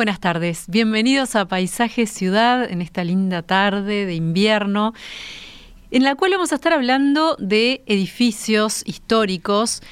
[0.00, 4.94] Buenas tardes, bienvenidos a Paisaje Ciudad en esta linda tarde de invierno,
[5.90, 9.82] en la cual vamos a estar hablando de edificios históricos.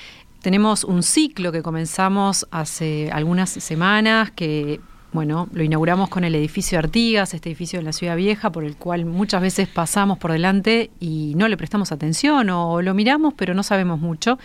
[0.40, 4.80] Tenemos un ciclo que comenzamos hace algunas semanas que
[5.12, 8.76] bueno, lo inauguramos con el edificio Artigas, este edificio en la Ciudad Vieja, por el
[8.76, 13.52] cual muchas veces pasamos por delante y no le prestamos atención o lo miramos, pero
[13.52, 14.38] no sabemos mucho.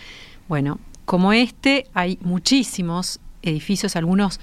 [0.46, 4.40] Bueno, como este, hay muchísimos edificios, algunos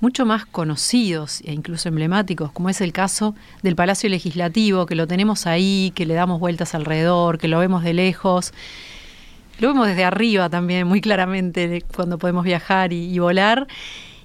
[0.00, 5.06] mucho más conocidos e incluso emblemáticos, como es el caso del Palacio Legislativo, que lo
[5.06, 8.52] tenemos ahí, que le damos vueltas alrededor, que lo vemos de lejos.
[9.58, 13.66] Lo vemos desde arriba también, muy claramente, cuando podemos viajar y, y volar.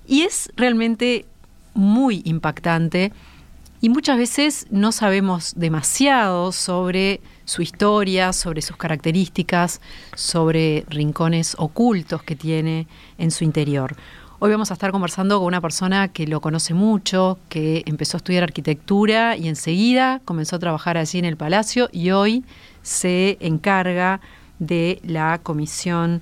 [0.08, 1.26] Y es realmente
[1.74, 3.12] muy impactante
[3.84, 9.82] y muchas veces no sabemos demasiado sobre su historia, sobre sus características,
[10.16, 12.88] sobre rincones ocultos que tiene
[13.18, 13.98] en su interior.
[14.46, 18.20] Hoy vamos a estar conversando con una persona que lo conoce mucho, que empezó a
[18.20, 22.44] estudiar arquitectura y enseguida comenzó a trabajar allí en el Palacio y hoy
[22.82, 24.20] se encarga
[24.60, 26.22] de la comisión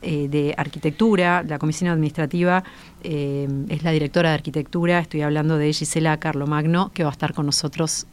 [0.00, 2.64] eh, de arquitectura, la comisión administrativa
[3.02, 7.34] eh, es la directora de arquitectura, estoy hablando de Gisela Carlomagno, que va a estar
[7.34, 8.06] con nosotros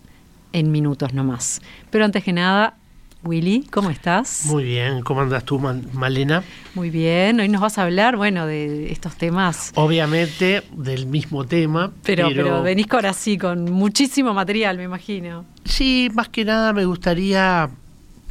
[0.51, 1.61] en minutos nomás.
[1.89, 2.75] Pero antes que nada,
[3.23, 4.45] Willy, ¿cómo estás?
[4.45, 6.43] Muy bien, ¿cómo andas tú, Malena?
[6.75, 9.71] Muy bien, hoy nos vas a hablar, bueno, de estos temas.
[9.75, 11.91] Obviamente del mismo tema.
[12.03, 12.43] Pero, pero...
[12.43, 15.45] pero venís ahora sí, con muchísimo material, me imagino.
[15.65, 17.69] Sí, más que nada me gustaría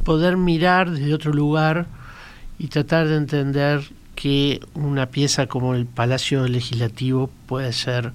[0.03, 1.87] poder mirar desde otro lugar
[2.57, 3.81] y tratar de entender
[4.15, 8.13] que una pieza como el Palacio Legislativo puede ser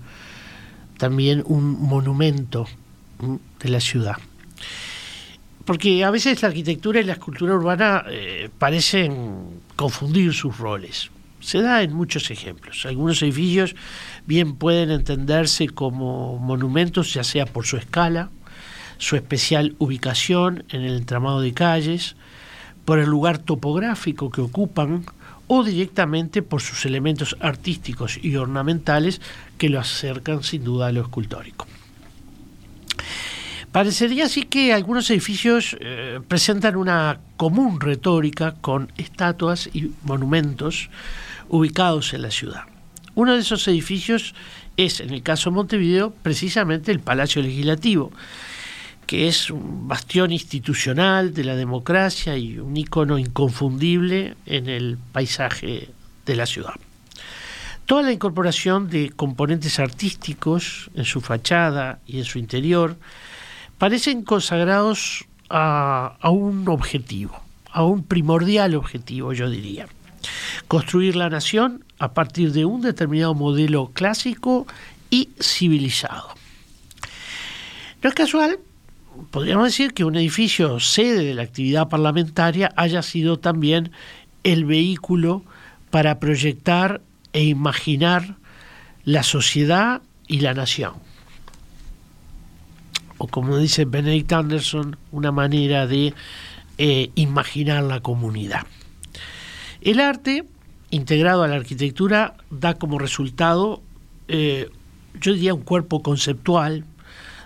[0.99, 2.67] también un monumento
[3.61, 4.17] de la ciudad.
[5.65, 11.11] Porque a veces la arquitectura y la escultura urbana eh, parecen confundir sus roles.
[11.41, 12.87] Se da en muchos ejemplos.
[12.87, 13.75] Algunos edificios
[14.27, 18.31] bien pueden entenderse como monumentos, ya sea por su escala,
[18.99, 22.15] su especial ubicación en el entramado de calles,
[22.85, 25.05] por el lugar topográfico que ocupan
[25.49, 29.21] o directamente por sus elementos artísticos y ornamentales
[29.59, 31.67] que lo acercan sin duda a lo escultórico.
[33.73, 40.91] Parecería así que algunos edificios eh, presentan una común retórica con estatuas y monumentos
[41.49, 42.65] ubicados en la ciudad.
[43.15, 44.35] Uno de esos edificios
[44.77, 48.13] es, en el caso de Montevideo, precisamente el Palacio Legislativo,
[49.07, 55.89] que es un bastión institucional de la democracia y un icono inconfundible en el paisaje
[56.27, 56.75] de la ciudad.
[57.87, 62.97] Toda la incorporación de componentes artísticos en su fachada y en su interior
[63.79, 67.41] parecen consagrados a, un objetivo,
[67.71, 69.87] a un primordial objetivo, yo diría.
[70.69, 74.67] Construir la nación a partir de un determinado modelo clásico
[75.11, 76.29] y civilizado.
[78.03, 78.59] No es casual
[79.31, 83.93] podríamos decir que un edificio sede de la actividad parlamentaria haya sido también
[84.45, 85.43] el vehículo
[85.91, 87.01] para proyectar
[87.33, 88.37] e imaginar
[89.05, 90.95] la sociedad y la nación.
[93.23, 96.13] O como dice Benedict Anderson, una manera de
[96.77, 98.67] eh, imaginar la comunidad.
[99.81, 100.45] El arte,
[100.91, 103.81] integrado a la arquitectura, da como resultado,
[104.27, 104.71] eh,
[105.21, 106.85] yo diría, un cuerpo conceptual,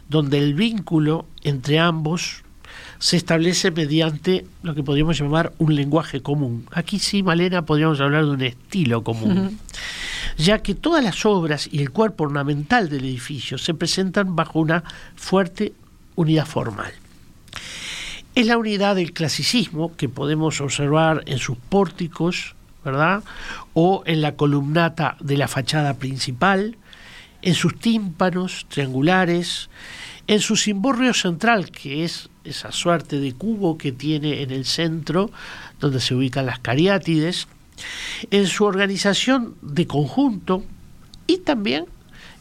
[0.09, 2.43] donde el vínculo entre ambos
[2.99, 6.67] se establece mediante lo que podríamos llamar un lenguaje común.
[6.73, 9.59] Aquí sí, Malena, podríamos hablar de un estilo común,
[10.37, 14.85] ya que todas las obras y el cuerpo ornamental del edificio se presentan bajo una
[15.15, 15.73] fuerte
[16.15, 16.93] unidad formal.
[18.35, 22.55] Es la unidad del clasicismo que podemos observar en sus pórticos,
[22.85, 23.23] ¿verdad?
[23.73, 26.77] O en la columnata de la fachada principal,
[27.41, 29.71] en sus tímpanos triangulares,
[30.27, 35.31] en su cimborrio central, que es esa suerte de cubo que tiene en el centro,
[35.81, 37.49] donde se ubican las cariátides,
[38.31, 40.65] en su organización de conjunto
[41.27, 41.87] y también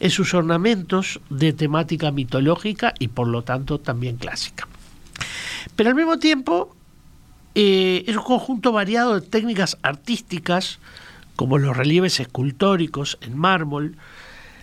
[0.00, 4.66] en sus ornamentos de temática mitológica y por lo tanto también clásica.
[5.74, 6.74] Pero al mismo tiempo
[7.54, 10.78] eh, es un conjunto variado de técnicas artísticas,
[11.36, 13.96] como los relieves escultóricos en mármol,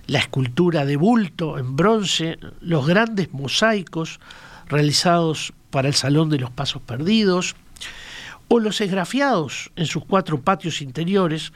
[0.07, 4.19] la escultura de bulto en bronce, los grandes mosaicos
[4.67, 7.55] realizados para el Salón de los Pasos Perdidos,
[8.47, 11.53] o los esgrafiados en sus cuatro patios interiores,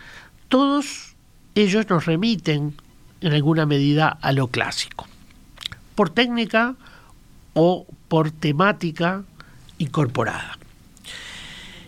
[0.49, 1.15] todos
[1.55, 2.73] ellos nos remiten
[3.21, 5.07] en alguna medida a lo clásico,
[5.95, 6.75] por técnica
[7.53, 9.23] o por temática
[9.77, 10.57] incorporada.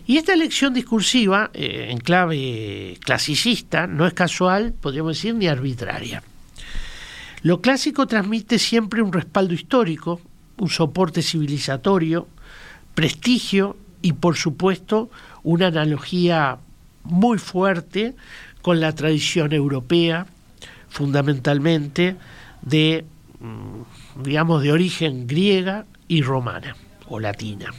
[0.06, 6.22] Y esta elección discursiva, eh, en clave clasicista, no es casual, podríamos decir, ni arbitraria.
[7.42, 10.20] Lo clásico transmite siempre un respaldo histórico,
[10.58, 12.28] un soporte civilizatorio,
[12.94, 15.10] prestigio y, por supuesto,
[15.42, 16.58] una analogía
[17.04, 18.14] muy fuerte
[18.60, 20.26] con la tradición europea,
[20.88, 22.16] fundamentalmente
[22.60, 23.06] de,
[23.40, 26.76] mm, digamos, de origen griega y romana
[27.08, 27.72] o latina.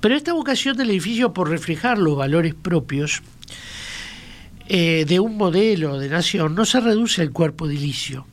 [0.00, 3.22] Pero esta vocación del edificio por reflejar los valores propios
[4.68, 8.26] eh, de un modelo de nación no se reduce al cuerpo edilicio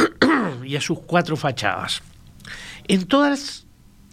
[0.64, 2.02] y a sus cuatro fachadas.
[2.86, 3.66] En todas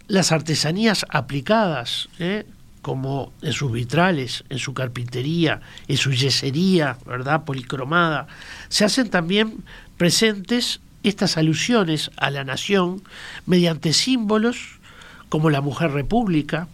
[0.08, 2.44] las artesanías aplicadas, eh,
[2.82, 7.44] como en sus vitrales, en su carpintería, en su yesería, ¿verdad?
[7.44, 8.26] policromada,
[8.68, 9.64] se hacen también
[9.96, 13.02] presentes estas alusiones a la nación
[13.46, 14.80] mediante símbolos
[15.28, 16.68] como la mujer república,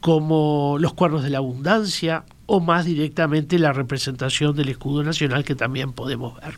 [0.00, 5.54] como los cuernos de la abundancia o más directamente la representación del escudo nacional que
[5.54, 6.54] también podemos ver.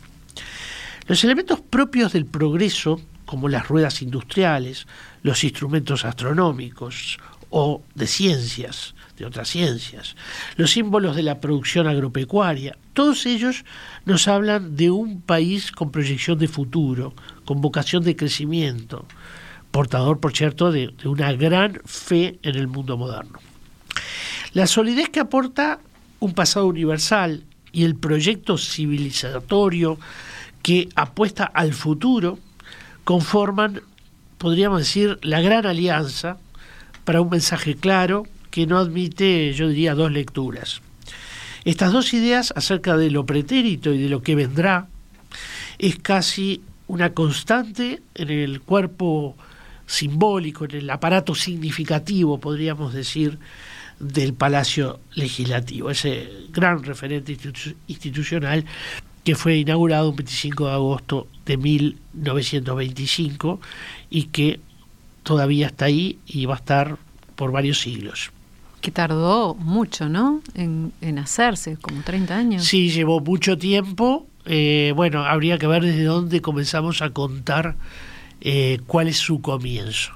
[1.07, 4.85] Los elementos propios del progreso, como las ruedas industriales,
[5.23, 7.17] los instrumentos astronómicos
[7.49, 10.15] o de ciencias, de otras ciencias,
[10.55, 13.65] los símbolos de la producción agropecuaria, todos ellos
[14.05, 17.13] nos hablan de un país con proyección de futuro,
[17.43, 19.05] con vocación de crecimiento,
[19.71, 23.39] portador, por cierto, de, una gran fe en el mundo moderno.
[24.53, 25.79] La solidez que aporta
[26.19, 29.99] un pasado universal y el proyecto civilizatorio
[30.63, 32.39] que apuesta al futuro
[33.03, 33.81] conforman,
[34.37, 36.37] podríamos decir, la gran alianza
[37.03, 40.81] para un mensaje claro que no admite, yo diría, dos lecturas.
[41.63, 44.87] Estas dos ideas acerca de lo pretérito y de lo que vendrá
[45.77, 49.35] es casi una constante en el cuerpo
[49.85, 53.37] simbólico, en el aparato significativo, podríamos decir,
[53.99, 57.37] del Palacio Legislativo, ese gran referente
[57.87, 58.65] institucional
[59.23, 63.59] que fue inaugurado el 25 de agosto de 1925
[64.09, 64.59] y que
[65.23, 66.97] todavía está ahí y va a estar
[67.35, 68.31] por varios siglos.
[68.81, 70.41] Que tardó mucho, ¿no?
[70.55, 72.65] En, hacerse, como 30 años.
[72.65, 74.25] Sí, llevó mucho tiempo.
[74.45, 77.75] Eh, bueno, habría que ver desde dónde comenzamos a contar
[78.41, 80.13] eh, cuál es su comienzo.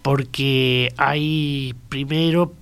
[0.00, 2.54] Porque hay primero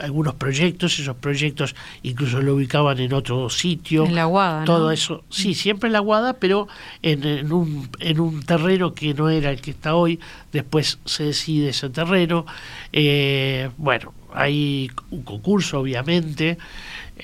[0.00, 4.06] algunos proyectos, esos proyectos incluso lo ubicaban en otro sitio.
[4.06, 4.64] En la Guada.
[4.64, 6.68] Todo eso, sí, siempre en la Guada, pero
[7.02, 10.20] en, un, en un terreno que no era el que está hoy,
[10.52, 12.46] después se decide ese terreno.
[12.92, 16.58] Eh, bueno, hay un concurso, obviamente.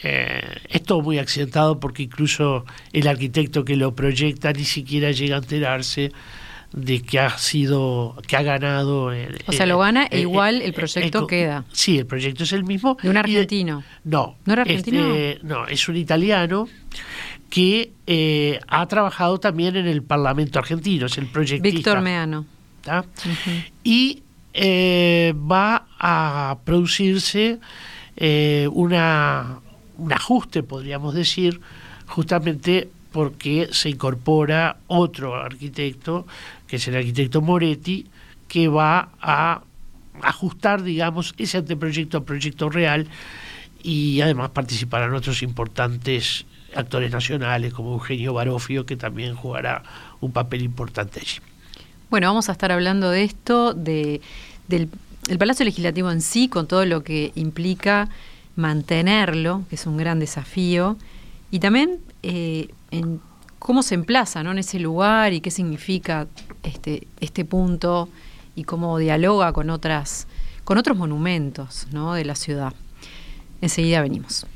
[0.02, 5.36] Eh, es todo muy accidentado porque incluso el arquitecto que lo proyecta ni siquiera llega
[5.36, 6.12] a enterarse
[6.72, 9.12] de que ha sido, que ha ganado.
[9.46, 11.64] o sea, lo gana e igual el proyecto queda.
[11.72, 12.96] Sí, el proyecto es el mismo.
[13.02, 13.82] De un argentino.
[14.04, 14.36] no.
[14.44, 15.14] ¿No era argentino?
[15.14, 16.68] Este, no, es un italiano
[17.48, 21.76] que eh, ha trabajado también en el Parlamento argentino, es el proyectista.
[21.76, 22.44] Víctor Meano.
[23.82, 27.58] Y eh, va a producirse
[28.16, 29.60] eh, una,
[29.98, 31.60] un ajuste, podríamos decir,
[32.06, 36.26] justamente porque se incorpora otro arquitecto,
[36.66, 38.04] que es el arquitecto Moretti,
[38.46, 39.62] que va a
[40.20, 43.08] ajustar, digamos, ese anteproyecto a proyecto real
[43.82, 46.44] y además participarán otros importantes
[46.74, 49.82] actores nacionales como Eugenio Barofio, que también jugará
[50.20, 51.38] un papel importante allí.
[52.10, 54.20] Bueno, vamos a estar hablando de esto, de,
[54.68, 54.90] del
[55.38, 58.10] Palacio Legislativo en sí, con todo lo que implica
[58.56, 60.98] mantenerlo, que es un gran desafío,
[61.50, 63.20] y también eh, en
[63.58, 64.52] cómo se emplaza ¿no?
[64.52, 66.26] en ese lugar y qué significa
[66.62, 68.08] este, este punto
[68.54, 70.26] y cómo dialoga con otras
[70.64, 72.14] con otros monumentos ¿no?
[72.14, 72.74] de la ciudad.
[73.60, 74.46] Enseguida venimos.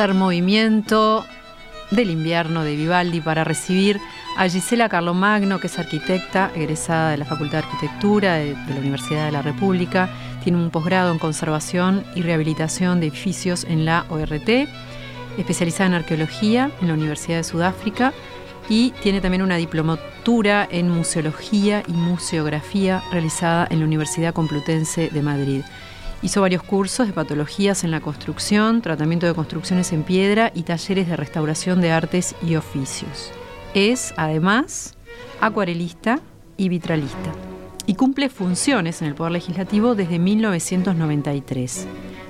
[0.00, 1.26] Tercer movimiento
[1.90, 4.00] del invierno de Vivaldi para recibir
[4.38, 8.80] a Gisela Carlomagno, que es arquitecta, egresada de la Facultad de Arquitectura de, de la
[8.80, 10.08] Universidad de la República.
[10.42, 14.48] Tiene un posgrado en conservación y rehabilitación de edificios en la ORT,
[15.36, 18.14] especializada en arqueología en la Universidad de Sudáfrica
[18.70, 25.20] y tiene también una diplomatura en museología y museografía realizada en la Universidad Complutense de
[25.20, 25.60] Madrid.
[26.22, 31.08] Hizo varios cursos de patologías en la construcción, tratamiento de construcciones en piedra y talleres
[31.08, 33.32] de restauración de artes y oficios.
[33.72, 34.96] Es, además,
[35.40, 36.20] acuarelista
[36.58, 37.32] y vitralista
[37.86, 41.86] y cumple funciones en el Poder Legislativo desde 1993.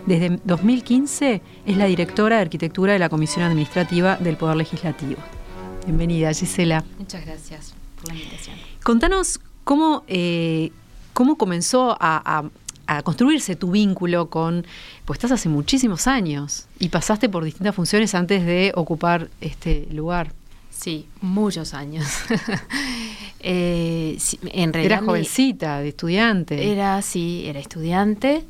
[0.07, 5.21] Desde 2015 es la directora de Arquitectura de la Comisión Administrativa del Poder Legislativo.
[5.85, 6.85] Bienvenida, Gisela.
[6.99, 8.57] Muchas gracias por la invitación.
[8.83, 10.71] Contanos cómo, eh,
[11.13, 12.45] cómo comenzó a, a
[12.91, 14.67] a construirse tu vínculo con,
[15.05, 20.33] pues estás hace muchísimos años y pasaste por distintas funciones antes de ocupar este lugar.
[20.71, 22.05] Sí, muchos años.
[23.41, 26.73] eh, en realidad Era jovencita, de estudiante.
[26.73, 28.45] Era, sí, era estudiante.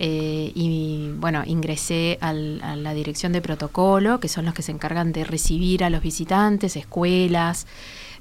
[0.00, 4.72] Eh, y bueno, ingresé al, a la dirección de protocolo, que son los que se
[4.72, 7.68] encargan de recibir a los visitantes, escuelas,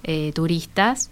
[0.04, 1.10] eh, turistas.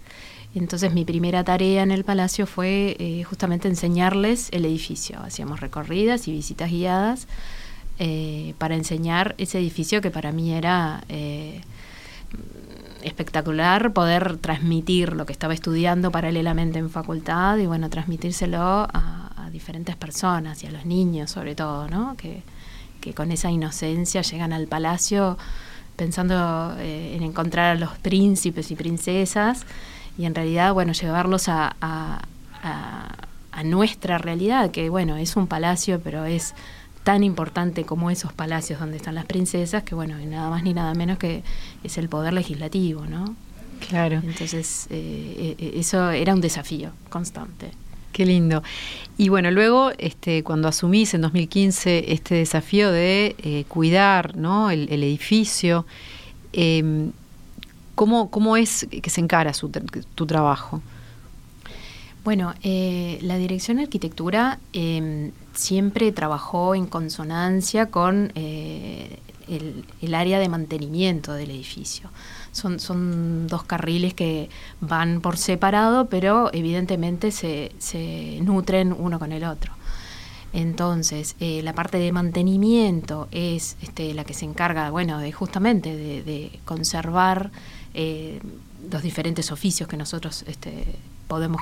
[0.60, 5.20] Entonces mi primera tarea en el palacio fue eh, justamente enseñarles el edificio.
[5.22, 7.28] Hacíamos recorridas y visitas guiadas
[8.00, 11.62] eh, para enseñar ese edificio que para mí era eh,
[13.04, 19.50] espectacular poder transmitir lo que estaba estudiando paralelamente en facultad y bueno, transmitírselo a, a
[19.52, 22.16] diferentes personas y a los niños sobre todo, ¿no?
[22.16, 22.44] Que,
[23.02, 25.38] que con esa inocencia llegan al palacio
[25.98, 29.66] pensando en encontrar a los príncipes y princesas
[30.18, 32.22] y en realidad, bueno, llevarlos a, a,
[32.64, 33.16] a,
[33.52, 36.54] a, nuestra realidad, que bueno, es un palacio, pero es
[37.04, 40.94] tan importante como esos palacios donde están las princesas, que bueno, nada más ni nada
[40.94, 41.44] menos que
[41.84, 43.36] es el poder legislativo, ¿no?
[43.90, 44.22] Claro.
[44.24, 47.72] Entonces, eh, eso era un desafío constante.
[48.12, 48.64] Qué lindo.
[49.18, 54.72] Y bueno, luego, este, cuando asumís en 2015 este desafío de eh, cuidar ¿no?
[54.72, 55.86] el, el edificio,
[56.54, 57.12] eh,
[57.96, 60.82] ¿Cómo, ¿Cómo es que se encara su, tu trabajo?
[62.26, 69.20] Bueno, eh, la Dirección de Arquitectura eh, siempre trabajó en consonancia con eh,
[70.02, 72.10] el, área de mantenimiento del edificio.
[72.52, 74.50] Son, son, dos carriles que
[74.82, 79.74] van por separado, pero evidentemente se, se nutren uno con el otro.
[80.52, 85.96] Entonces, eh, la parte de mantenimiento es este, la que se encarga, bueno, de justamente
[85.96, 87.52] de conservar
[87.98, 88.42] eh,
[88.92, 90.84] los diferentes oficios que nosotros este,
[91.30, 91.62] podemos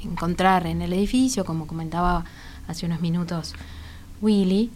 [0.00, 2.24] encontrar en el edificio, como comentaba
[2.68, 3.54] hace unos minutos
[4.20, 4.70] Willy.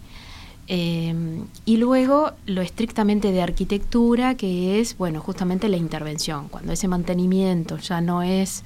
[0.67, 1.15] Eh,
[1.63, 6.49] y luego lo estrictamente de arquitectura, que es, bueno, justamente la intervención.
[6.49, 8.65] Cuando ese mantenimiento ya no es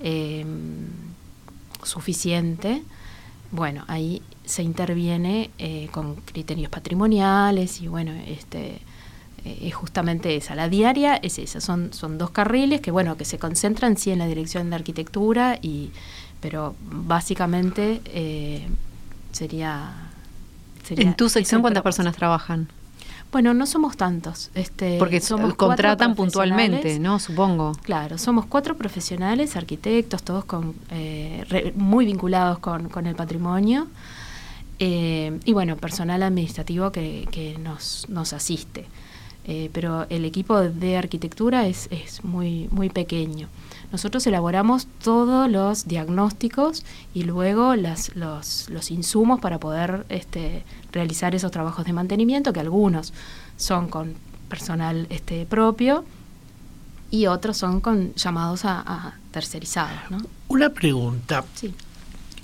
[0.00, 0.44] eh,
[1.82, 2.82] suficiente,
[3.52, 5.50] bueno, ahí se interviene
[5.92, 8.82] con criterios patrimoniales y bueno, este
[9.44, 10.54] es justamente esa.
[10.54, 14.18] La diaria es esa, son, son dos carriles que bueno, que se concentran sí en
[14.18, 15.90] la dirección de arquitectura y
[16.44, 18.68] pero básicamente eh,
[19.32, 19.94] sería,
[20.86, 22.68] sería, ¿En tu sección cuántas personas trabajan?
[23.32, 24.50] Bueno, no somos tantos.
[24.54, 27.18] Este, Porque somos contratan puntualmente, ¿no?
[27.18, 27.72] Supongo.
[27.82, 33.86] Claro, somos cuatro profesionales, arquitectos, todos con, eh, re, muy vinculados con, con el patrimonio.
[34.78, 38.84] Eh, y bueno, personal administrativo que, que nos, nos asiste.
[39.46, 43.48] Eh, pero el equipo de arquitectura es, es muy, muy pequeño.
[43.92, 51.34] Nosotros elaboramos todos los diagnósticos y luego las, los, los, insumos para poder este, realizar
[51.34, 53.12] esos trabajos de mantenimiento, que algunos
[53.56, 54.14] son con
[54.48, 56.04] personal este, propio
[57.10, 60.10] y otros son con llamados a, a tercerizados.
[60.10, 60.18] ¿no?
[60.48, 61.44] Una pregunta.
[61.54, 61.74] Sí.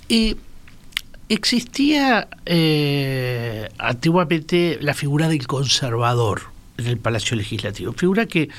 [0.07, 0.35] Eh,
[1.29, 6.41] existía eh, antiguamente la figura del conservador
[6.77, 8.49] en el Palacio Legislativo, figura que,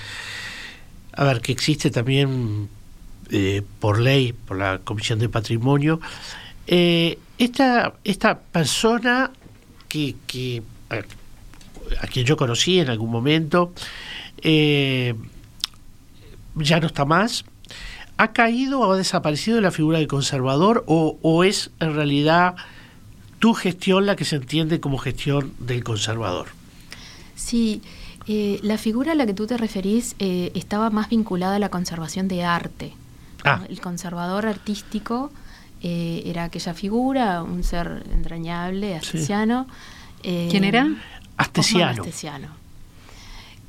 [1.13, 2.69] a ver, que existe también
[3.31, 6.01] eh, por ley, por la Comisión de Patrimonio.
[6.67, 9.31] Eh, esta, esta persona
[9.89, 10.63] que, que
[12.01, 13.73] a, quien yo conocí en algún momento,
[14.43, 15.15] eh,
[16.55, 17.45] ya no está más,
[18.17, 22.57] ¿ha caído o ha desaparecido la figura del conservador o, o es en realidad
[23.39, 26.49] tu gestión la que se entiende como gestión del conservador?
[27.35, 27.83] Sí,
[28.27, 31.69] eh, la figura a la que tú te referís eh, estaba más vinculada a la
[31.69, 32.93] conservación de arte.
[33.45, 33.59] Ah.
[33.59, 33.67] ¿no?
[33.67, 35.31] El conservador artístico
[35.83, 39.27] eh, era aquella figura, un ser entrañable, sí.
[40.23, 40.89] Eh, ¿Quién era?
[41.37, 42.03] Astesiano.
[42.03, 42.49] Astesiano,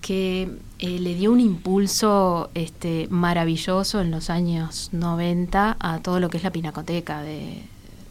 [0.02, 6.30] que eh, le dio un impulso este, maravilloso en los años 90 a todo lo
[6.30, 7.64] que es la pinacoteca de,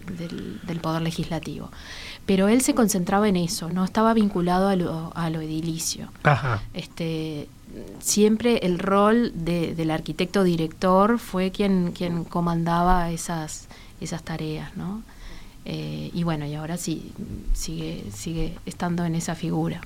[0.06, 1.70] del, del, Poder Legislativo.
[2.26, 6.08] Pero él se concentraba en eso, no estaba vinculado a lo, a lo edilicio.
[6.22, 6.62] Ajá.
[6.74, 7.48] Este,
[8.00, 13.68] siempre el rol de, del arquitecto director fue quien, quien comandaba esas,
[14.00, 15.02] esas tareas, ¿no?
[15.64, 17.12] Eh, y bueno, y ahora sí,
[17.54, 19.80] sigue, sigue estando en esa figura.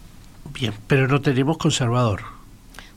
[0.53, 2.23] Bien, pero no tenemos conservador.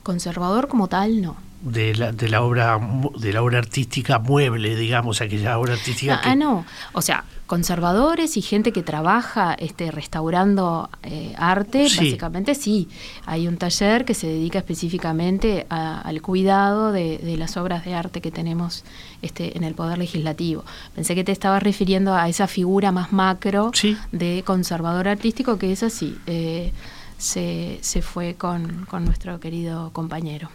[0.04, 1.36] Conservador como tal, no.
[1.62, 2.80] De la, de la obra
[3.20, 6.16] de la obra artística mueble, digamos, aquella obra artística.
[6.16, 6.30] Ah, que...
[6.30, 6.66] ah no.
[6.94, 11.98] O sea, conservadores y gente que trabaja este, restaurando eh, arte, sí.
[11.98, 12.88] básicamente sí.
[13.26, 17.96] Hay un taller que se dedica específicamente a, al cuidado de, de, las obras de
[17.96, 18.84] arte que tenemos
[19.24, 20.64] este, en el Poder Legislativo.
[20.94, 23.98] Pensé que te estabas refiriendo a esa figura más macro sí.
[24.12, 26.16] de conservador artístico, que es así.
[26.28, 26.72] Eh,
[27.18, 30.50] se, se, fue con, con, nuestro querido compañero.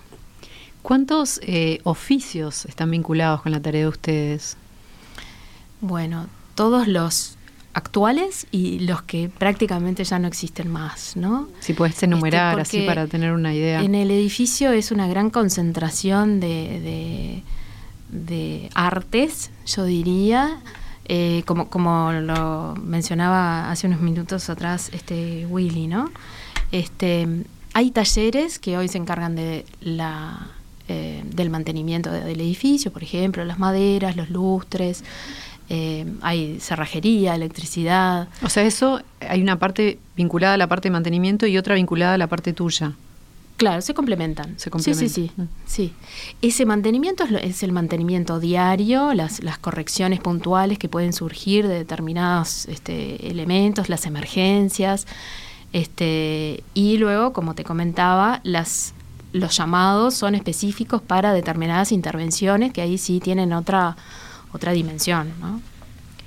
[0.84, 4.58] ¿Cuántos eh, oficios están vinculados con la tarea de ustedes?
[5.80, 7.38] Bueno, todos los
[7.72, 11.48] actuales y los que prácticamente ya no existen más, ¿no?
[11.60, 13.80] Si puedes enumerar este, así para tener una idea.
[13.80, 17.42] En el edificio es una gran concentración de,
[18.12, 20.60] de, de artes, yo diría,
[21.06, 26.10] eh, como, como lo mencionaba hace unos minutos atrás este Willy, ¿no?
[26.72, 27.26] Este,
[27.72, 30.53] hay talleres que hoy se encargan de la,
[30.88, 35.02] eh, del mantenimiento de, del edificio, por ejemplo, las maderas, los lustres,
[35.70, 38.28] eh, hay cerrajería, electricidad.
[38.42, 42.14] O sea, eso hay una parte vinculada a la parte de mantenimiento y otra vinculada
[42.14, 42.92] a la parte tuya.
[43.56, 44.58] Claro, se complementan.
[44.58, 45.08] Se complementan.
[45.08, 45.46] Sí, sí, sí.
[45.64, 45.92] sí.
[46.42, 51.68] Ese mantenimiento es, lo, es, el mantenimiento diario, las, las, correcciones puntuales que pueden surgir
[51.68, 55.06] de determinados este, elementos, las emergencias.
[55.72, 58.92] Este, y luego, como te comentaba, las,
[59.34, 63.96] los llamados son específicos para determinadas intervenciones que ahí sí tienen otra,
[64.52, 65.32] otra dimensión.
[65.40, 65.60] ¿no?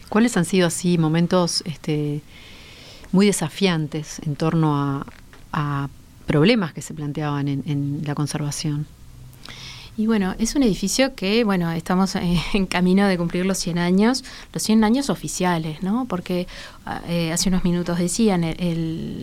[0.10, 2.22] ¿Cuáles han sido así momentos este,
[3.13, 5.06] muy desafiantes en torno
[5.54, 5.89] a,
[6.28, 8.86] problemas que se planteaban en, la conservación?
[9.97, 12.15] Y bueno, es un edificio que, bueno, estamos
[12.53, 16.05] en camino de cumplir los 100 años, los 100 años oficiales, ¿no?
[16.07, 16.47] Porque
[17.07, 18.45] eh, hace unos minutos decían,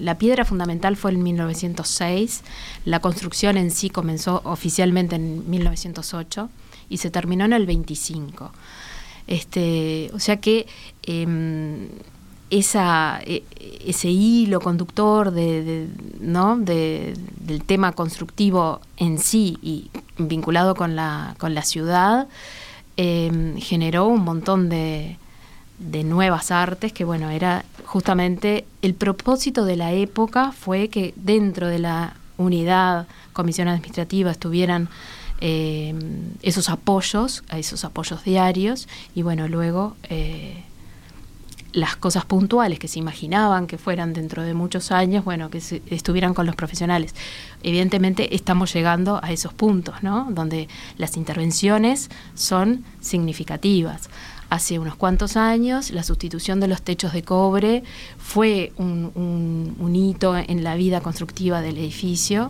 [0.05, 2.43] la piedra fundamental fue en 1906,
[2.85, 6.51] la construcción en sí comenzó oficialmente en 1908
[6.89, 8.51] y se terminó en el 25.
[9.29, 10.67] Este, o sea que
[11.05, 11.89] eh,
[12.51, 15.89] esa, ese hilo conductor de,
[16.21, 16.57] ¿no?
[16.57, 22.29] De, del tema constructivo en sí y vinculado con la, con la ciudad
[22.97, 25.17] eh, generó un montón de,
[25.79, 31.67] de nuevas artes que bueno era justamente el propósito de la época fue que dentro
[31.67, 34.89] de la unidad comisión administrativa estuvieran
[35.41, 35.95] eh,
[36.43, 40.63] esos apoyos, esos apoyos diarios, y bueno, luego eh,
[41.75, 45.83] las cosas puntuales que se imaginaban que fueran dentro de muchos años, bueno, que se,
[45.91, 47.15] estuvieran con los profesionales.
[47.63, 50.29] Evidentemente estamos llegando a esos puntos, ¿no?
[50.31, 54.09] Donde las intervenciones son significativas.
[54.51, 57.83] Hace unos cuantos años la sustitución de los techos de cobre
[58.19, 62.47] fue un, un, un hito en la vida constructiva del edificio.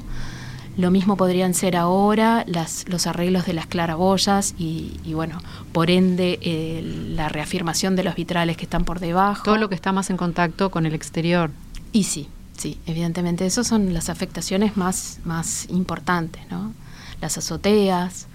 [0.76, 5.40] Lo mismo podrían ser ahora las, los arreglos de las claraboyas y, y bueno,
[5.72, 6.82] por ende eh,
[7.14, 9.44] la reafirmación de los vitrales que están por debajo.
[9.44, 11.50] Todo lo que está más en contacto con el exterior.
[11.92, 16.72] Y sí, sí, evidentemente esas son las afectaciones más, más importantes, ¿no?
[17.20, 18.26] Las azoteas.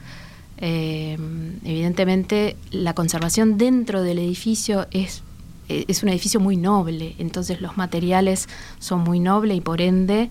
[0.62, 1.18] Eh,
[1.64, 5.24] evidentemente la conservación dentro del edificio es
[5.70, 8.50] es un edificio muy noble, entonces los materiales
[8.80, 10.30] son muy nobles y por ende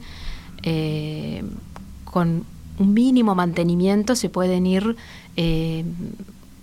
[0.62, 1.44] eh,
[2.10, 2.44] con
[2.78, 4.96] un mínimo mantenimiento se pueden ir
[5.36, 5.84] eh,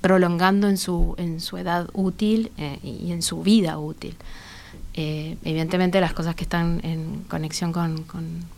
[0.01, 4.15] prolongando en su, en su edad útil eh, y en su vida útil.
[4.93, 8.55] Eh, evidentemente las cosas que están en conexión con, con,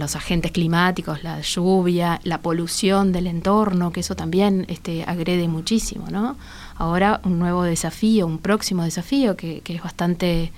[0.00, 6.08] los agentes climáticos, la lluvia, la polución del entorno, que eso también este, agrede muchísimo.
[6.10, 6.36] ¿no?
[6.74, 10.50] Ahora un nuevo desafío, un próximo desafío que es bastante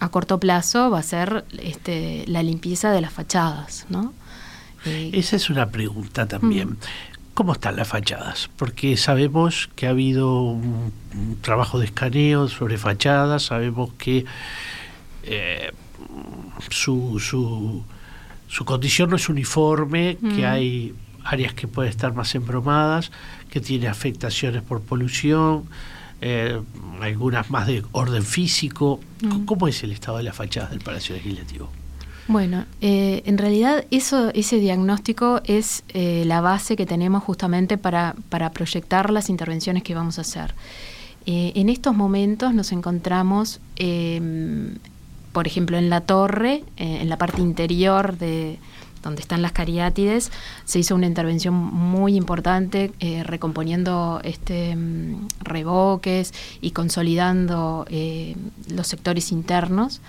[0.00, 4.12] a corto plazo va a ser este, la limpieza de las fachadas, ¿no?
[4.84, 6.70] Eh, Esa es una pregunta también.
[6.70, 6.76] Mm.
[7.32, 8.48] ¿Cómo están las fachadas?
[8.56, 14.24] Porque sabemos que ha habido un, un trabajo de escaneo sobre fachadas, sabemos que
[15.24, 15.72] eh,
[16.70, 17.82] su, su,
[18.46, 20.36] su, condición no es uniforme, mm.
[20.36, 23.10] que hay áreas que pueden estar más embromadas,
[23.50, 25.64] que tiene afectaciones por polución,
[26.20, 26.60] eh,
[27.00, 29.00] algunas más de orden físico.
[29.22, 29.44] Mm.
[29.44, 31.70] ¿Cómo es el estado de las fachadas del Palacio Legislativo?
[32.26, 38.14] Bueno, eh, en realidad eso, ese diagnóstico es eh, la base que tenemos justamente para,
[38.30, 40.54] para proyectar las intervenciones que vamos a hacer.
[41.26, 43.60] Eh, en estos momentos nos encontramos,
[45.32, 48.58] por ejemplo, en la torre, en la parte interior de
[49.04, 50.32] donde están las cariátides,
[50.64, 58.34] se hizo una intervención muy importante eh, recomponiendo este, mm, revoques y consolidando eh,
[58.68, 60.00] los sectores internos.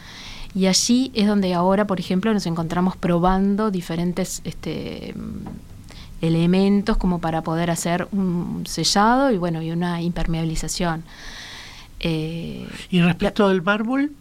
[0.55, 7.19] Y allí es donde ahora, por ejemplo, nos encontramos probando diferentes este, mm, elementos como
[7.19, 11.03] para poder hacer un sellado y bueno y una impermeabilización.
[11.99, 14.11] Eh, Y respecto del mármol,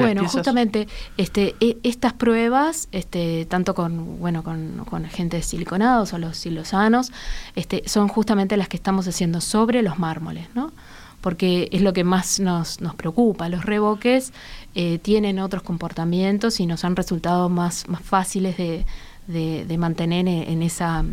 [0.00, 6.12] bueno, piezas- justamente este, e- estas pruebas, este, tanto con, bueno, con, con agentes siliconados
[6.12, 7.12] o los silosanos,
[7.56, 10.72] este, son justamente las que estamos haciendo sobre los mármoles, ¿no?
[11.20, 13.48] Porque es lo que más nos, nos preocupa.
[13.48, 14.32] Los revoques
[14.74, 18.84] eh, tienen otros comportamientos y nos han resultado más, más fáciles de,
[19.28, 21.04] de- de mantener en, en esa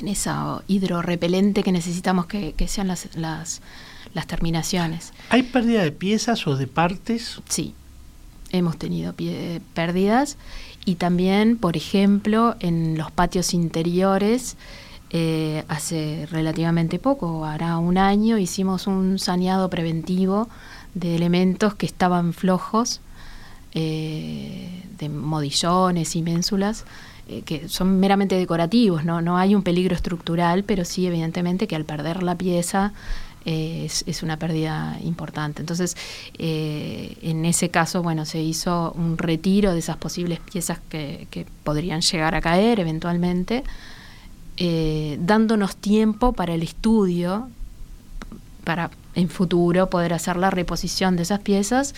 [0.00, 3.62] en esa hidrorrepelente que necesitamos que, que sean las, las,
[4.12, 5.12] las terminaciones.
[5.30, 7.40] ¿hay pérdida de piezas o de partes?
[7.48, 7.74] Sí,
[8.56, 9.14] hemos tenido
[9.74, 10.36] pérdidas
[10.84, 14.56] y también, por ejemplo, en los patios interiores,
[15.10, 20.48] eh, hace relativamente poco, hará un año, hicimos un saneado preventivo
[20.94, 23.00] de elementos que estaban flojos,
[23.74, 26.84] eh, de modillones y ménsulas,
[27.28, 29.22] eh, que son meramente decorativos, ¿no?
[29.22, 32.92] no hay un peligro estructural, pero sí evidentemente que al perder la pieza
[33.44, 35.60] es, una pérdida importante.
[35.60, 35.96] Entonces,
[36.38, 41.46] eh, en ese caso, bueno, se hizo un retiro de esas posibles piezas que, que
[41.62, 43.64] podrían llegar a caer eventualmente,
[44.56, 47.48] eh, dándonos tiempo para el estudio,
[48.64, 51.94] para en futuro poder hacer la reposición de esas piezas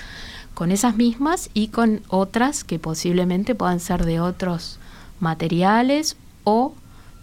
[0.54, 4.78] con esas mismas y con otras que posiblemente puedan ser de otros
[5.20, 6.74] materiales o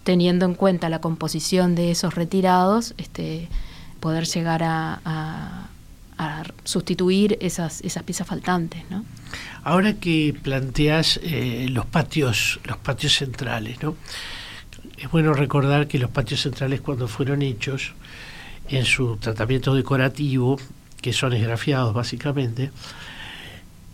[0.04, 3.48] teniendo en cuenta la composición de esos retirados, este,
[4.04, 5.70] poder llegar a,
[6.64, 9.02] sustituir esas, esas piezas faltantes, ¿no?
[9.62, 13.96] Ahora que planteas eh, los patios, los patios centrales, ¿no?
[14.98, 17.94] Es bueno recordar que los patios centrales cuando fueron hechos
[18.68, 20.58] en su tratamiento decorativo,
[21.00, 22.70] que son esgrafiados básicamente,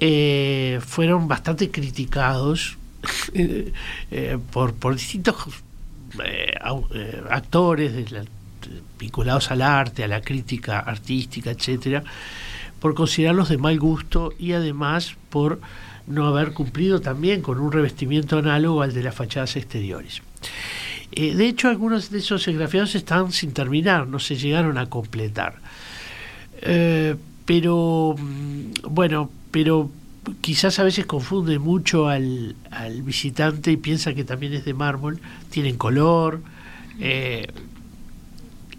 [0.00, 2.78] eh, fueron bastante criticados
[3.32, 5.36] eh, por, por distintos
[7.30, 8.39] actores de la-
[8.98, 12.04] vinculados al arte, a la crítica artística, etcétera,
[12.80, 15.60] por considerarlos de mal gusto y además por
[16.06, 20.22] no haber cumplido también con un revestimiento análogo al de las fachadas exteriores.
[21.12, 25.56] Eh, de hecho, algunos de esos esgrafiados están sin terminar, no se llegaron a completar.
[26.62, 29.90] Eh, pero, mm, bueno, pero
[30.40, 32.54] quizás a veces confunde mucho al,
[33.02, 36.40] visitante y piensa que también es de mármol, tienen color.
[37.00, 37.48] eh,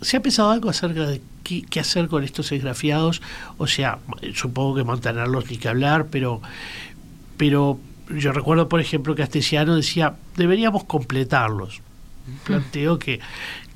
[0.01, 3.21] ¿Se ha pensado algo acerca de qué, qué hacer con estos esgrafiados?
[3.57, 3.99] O sea,
[4.33, 6.41] supongo que mantenerlos ni que hablar, pero,
[7.37, 11.81] pero yo recuerdo, por ejemplo, que Astesiano decía, deberíamos completarlos.
[12.45, 13.19] Planteo que,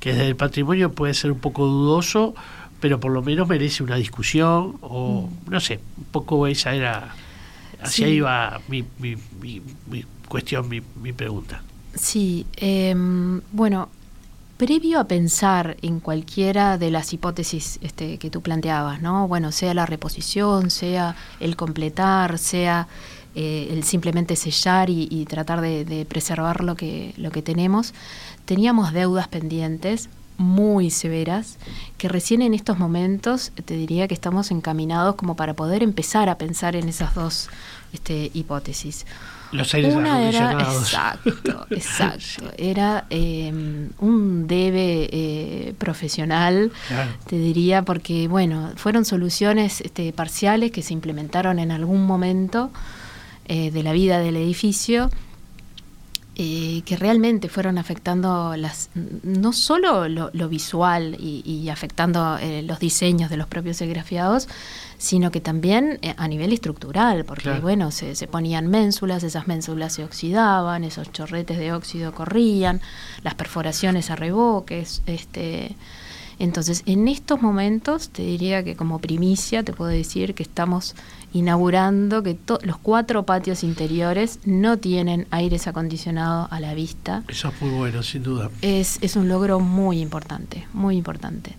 [0.00, 2.34] que desde el patrimonio puede ser un poco dudoso,
[2.80, 7.14] pero por lo menos merece una discusión, o no sé, un poco esa era,
[7.80, 8.04] hacia Sí.
[8.04, 11.62] ahí va mi, mi, mi- mi cuestión, mi, mi pregunta.
[11.94, 13.88] Sí, em, bueno,
[14.56, 19.28] previo a pensar en cualquiera de las hipótesis este, que tú planteabas, ¿no?
[19.28, 22.88] Bueno, sea la reposición, sea el completar, sea
[23.34, 27.92] eh, el simplemente sellar y, tratar de, de preservar lo que, lo que tenemos,
[28.46, 31.58] teníamos deudas pendientes muy severas
[31.98, 36.38] que recién en estos momentos te diría que estamos encaminados como para poder empezar a
[36.38, 37.48] pensar en esas dos
[37.92, 39.06] este, hipótesis.
[39.52, 43.52] Los aires Una era, exacto, exacto, era eh,
[43.98, 47.10] un debe eh, profesional, Claro.
[47.26, 52.70] te diría, porque bueno, fueron soluciones este, parciales que se implementaron en algún momento
[53.48, 55.10] eh, de la vida del edificio
[56.38, 58.90] eh, que realmente fueron afectando las
[59.22, 64.46] no solo lo, lo visual y, y afectando eh, los diseños de los propios esgrafiados,
[64.98, 67.62] sino que también eh, a nivel estructural, porque Claro.
[67.62, 72.82] bueno, se, se ponían ménsulas, esas ménsulas se oxidaban, esos chorretes de óxido corrían,
[73.22, 75.74] las perforaciones a revoques, este
[76.38, 80.94] entonces, en estos momentos, te diría que como primicia, te puedo decir que estamos
[81.32, 87.22] inaugurando que los cuatro patios interiores no tienen aires acondicionados a la vista.
[87.28, 88.50] Eso es muy bueno, sin duda.
[88.60, 91.54] Es, es un logro muy importante, muy importante.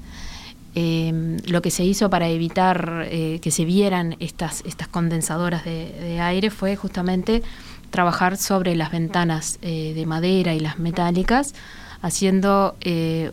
[0.75, 6.19] Em, lo que se hizo para evitar eh, que se vieran estas, estas condensadoras de,
[6.21, 7.41] aire fue justamente
[7.89, 11.55] trabajar sobre las ventanas eh, de madera y las metálicas
[12.01, 13.31] haciendo eh,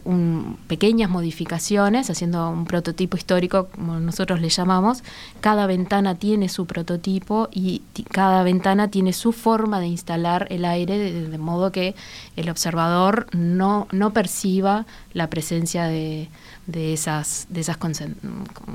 [0.66, 5.02] pequeñas modificaciones, haciendo un prototipo histórico, como nosotros le llamamos.
[5.40, 10.98] Cada ventana tiene su prototipo y cada ventana tiene su forma de instalar el aire,
[10.98, 11.94] de, modo que
[12.36, 16.28] el observador no, no perciba la presencia de,
[16.66, 17.76] de esas, de esas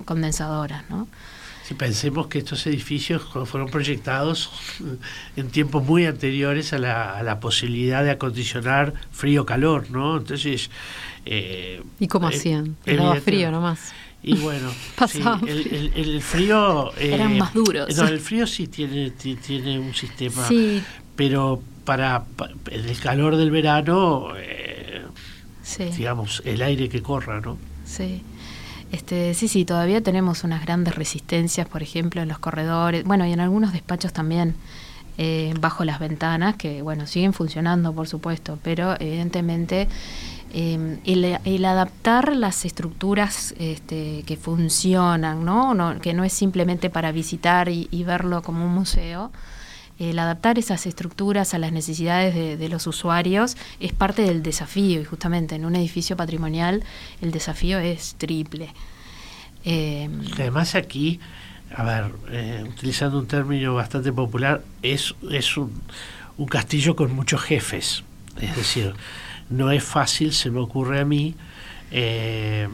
[0.05, 0.83] condensadoras.
[0.89, 1.07] ¿no?
[1.69, 4.49] Si pensemos que estos edificios fueron proyectados
[5.35, 10.17] en tiempos muy anteriores a la, a la posibilidad de acondicionar frío-calor, ¿no?
[10.17, 10.71] Entonces...
[11.27, 12.75] Eh, ¿Y cómo eh, hacían?
[12.87, 13.93] Era frío nomás.
[14.23, 14.71] Y bueno,
[15.47, 16.91] el, el, frío...
[16.97, 17.95] Eh, Eran más duros.
[17.95, 20.47] No, el frío sí tiene, tiene un sistema...
[20.47, 20.81] Sí.
[21.15, 22.23] Pero para,
[22.71, 24.29] el calor del verano,
[25.77, 27.59] digamos, el aire que corra, ¿no?
[27.85, 28.23] Sí.
[28.91, 33.31] Este, sí, sí, todavía tenemos unas grandes resistencias, por ejemplo, en los corredores, bueno, y
[33.31, 34.55] en algunos despachos también,
[35.17, 39.87] eh, bajo las ventanas, que, bueno, siguen funcionando, por supuesto, pero evidentemente
[40.53, 45.75] em, el, adaptar las estructuras este, que funcionan, ¿no?
[46.01, 49.31] Que no es simplemente para visitar y, verlo como un museo,
[49.99, 55.01] el adaptar esas estructuras a las necesidades de, de, los usuarios es parte del desafío
[55.01, 56.83] y justamente en un edificio patrimonial
[57.21, 58.73] el desafío es triple.
[59.65, 61.19] Eh, Además aquí,
[61.75, 65.81] a ver, eh, utilizando un término bastante popular, es, es un,
[66.37, 68.03] un castillo con muchos jefes.
[68.41, 68.93] Es decir,
[69.49, 71.35] no es fácil, se me ocurre a mí,
[71.91, 72.67] eh,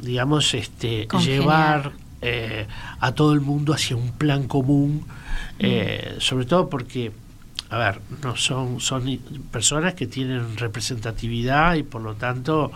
[0.00, 2.66] digamos, este, llevar eh,
[3.00, 5.04] a todo el mundo hacia un plan común,
[5.58, 7.10] eh, sobre todo porque,
[7.68, 9.18] a ver, no son, son
[9.50, 12.70] personas que tienen representatividad y por lo tanto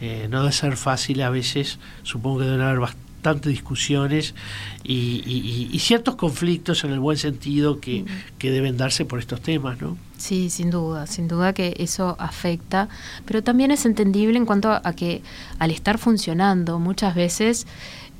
[0.00, 4.34] eh, no debe ser fácil a veces, supongo que deben haber bastantes discusiones
[4.82, 8.04] y, ciertos conflictos en el buen sentido que,
[8.38, 9.96] que deben darse por estos temas, ¿no?
[10.16, 12.88] Sí, sin duda, sin duda que eso afecta,
[13.24, 15.22] pero también es entendible en cuanto a que
[15.58, 17.66] al estar funcionando muchas veces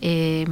[0.02, 0.46] eh,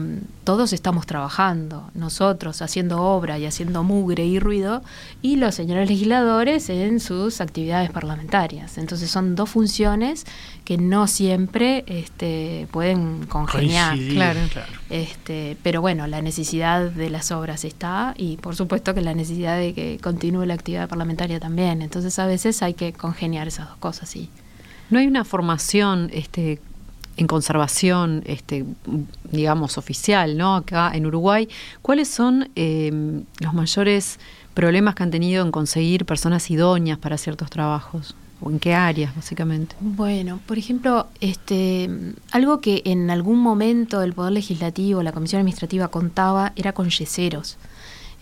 [0.45, 4.83] todos estamos trabajando, nosotros haciendo obra y haciendo mugre y ruido,
[5.23, 8.77] y los señores legisladores en sus actividades parlamentarias.
[8.77, 10.27] Entonces son dos funciones
[10.65, 13.99] que no siempre este, pueden congeniar.
[13.99, 14.41] Claro.
[14.91, 19.59] Este, pero bueno, la necesidad de las obras está y por supuesto que la necesidad
[19.59, 21.81] de que continúe la actividad parlamentaria también.
[21.81, 24.31] Entonces a veces hay que congeniar esas dos cosas, sí.
[24.91, 26.61] No hay una formación este,
[27.18, 28.64] en conservación, este,
[29.31, 30.54] digamos, oficial, ¿no?
[30.54, 31.48] Acá en Uruguay,
[31.83, 34.18] ¿cuáles son eh, los mayores
[34.54, 38.14] problemas que han tenido en conseguir personas idóneas para ciertos trabajos?
[38.40, 39.74] ¿O en qué áreas, básicamente?
[39.81, 41.90] Bueno, por ejemplo, este,
[42.31, 47.57] algo que en algún momento el Poder Legislativo, la Comisión Administrativa contaba, era con yeseros.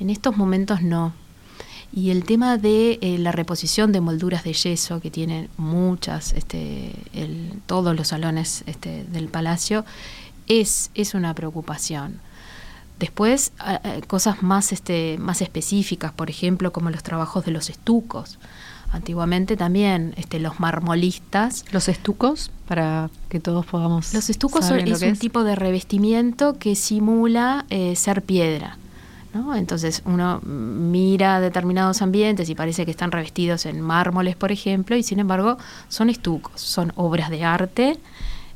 [0.00, 1.12] En estos momentos no.
[1.92, 6.92] Y el tema de eh, la reposición de molduras de yeso, que tienen muchas, este,
[7.66, 9.85] todos los salones este, del palacio,
[10.46, 12.20] es, es una preocupación.
[12.99, 13.53] Después,
[14.07, 18.38] cosas más, este, más específicas, por ejemplo, como los trabajos de los estucos.
[18.90, 21.64] Antiguamente también este, los marmolistas.
[21.72, 22.51] ¿Los estucos?
[22.68, 24.14] Para que todos podamos.
[24.14, 28.79] Los estucos son, es un tipo de revestimiento que simula eh, ser piedra.
[29.55, 35.03] Entonces uno mira determinados ambientes y parece que están revestidos en mármoles, por ejemplo, y
[35.03, 37.99] sin embargo son estucos, son obras de arte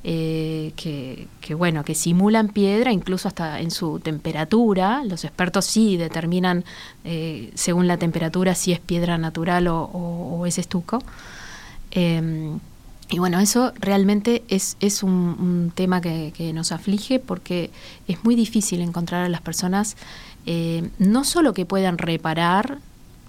[0.03, 5.05] eh, que, bueno, que simulan piedra, incluso hasta en su temperatura.
[5.05, 6.65] Los expertos sí determinan
[7.05, 11.03] eh, según la temperatura si es piedra natural o, es estuco.
[11.91, 12.59] Em,
[13.11, 17.71] y bueno, eso realmente es, es un, tema que, que, nos aflige porque
[18.09, 19.97] es muy difícil encontrar a las personas
[20.53, 22.79] eh, no solo que puedan reparar,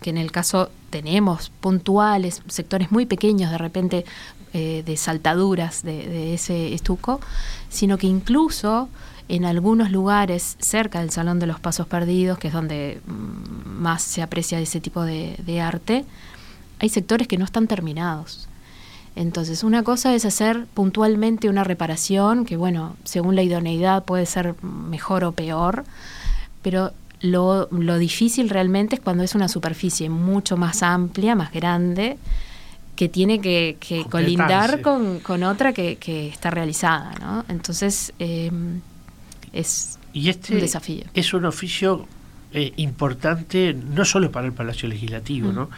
[0.01, 4.05] que en el caso tenemos puntuales, sectores muy pequeños de repente
[4.53, 7.21] eh, de saltaduras de, ese estuco,
[7.69, 8.89] sino que incluso
[9.27, 14.01] en algunos lugares cerca del Salón de los Pasos Perdidos, que es donde mm, más
[14.01, 16.05] se aprecia ese tipo de, de arte,
[16.79, 18.49] hay sectores que no están terminados.
[19.15, 24.55] Entonces, una cosa es hacer puntualmente una reparación, que bueno, según la idoneidad puede ser
[24.63, 25.83] mejor o peor,
[26.63, 32.17] pero lo, lo difícil realmente es cuando es una superficie mucho más amplia, más grande,
[32.95, 33.77] que tiene que,
[34.09, 37.45] colindar con, otra que, está realizada, ¿no?
[37.49, 38.81] Entonces, em,
[39.53, 41.05] es y este un desafío.
[41.13, 42.05] Es un oficio
[42.53, 45.69] eh, importante no solo para el Palacio Legislativo, ¿no?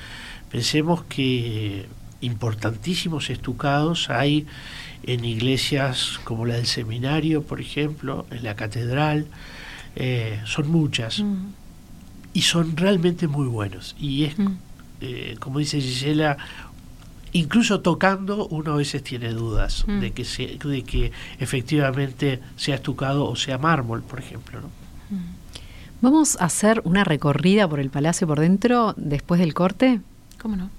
[0.51, 1.86] Pensemos que
[2.21, 4.45] importantísimos estucados hay
[5.03, 9.27] en iglesias como la del seminario, por ejemplo, en la catedral,
[9.95, 11.36] eh, son muchas Mm.
[12.34, 13.95] y son realmente muy buenos.
[13.99, 14.47] Y es, Mm.
[15.01, 16.38] eh, como dice Gisela,
[17.32, 19.99] incluso tocando uno a veces tiene dudas Mm.
[19.99, 24.62] de, que se- de que efectivamente sea estucado o sea mármol, por ejemplo.
[24.62, 24.69] ¿no?
[26.01, 30.01] Vamos a hacer una recorrida por el palacio por dentro después del corte.
[30.41, 30.69] ¿Cómo no?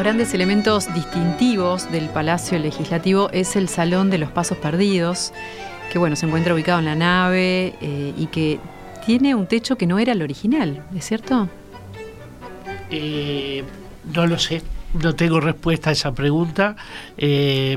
[0.00, 5.34] Los grandes elementos distintivos del Palacio Legislativo es el Salón de los Pasos Perdidos,
[5.92, 8.58] que bueno, se encuentra ubicado en la nave eh, y que
[9.04, 11.50] tiene un techo que no era el original, ¿es cierto?
[12.90, 13.62] Eh,
[14.14, 14.62] no lo sé,
[14.94, 16.76] no tengo respuesta a esa pregunta.
[17.18, 17.76] Eh,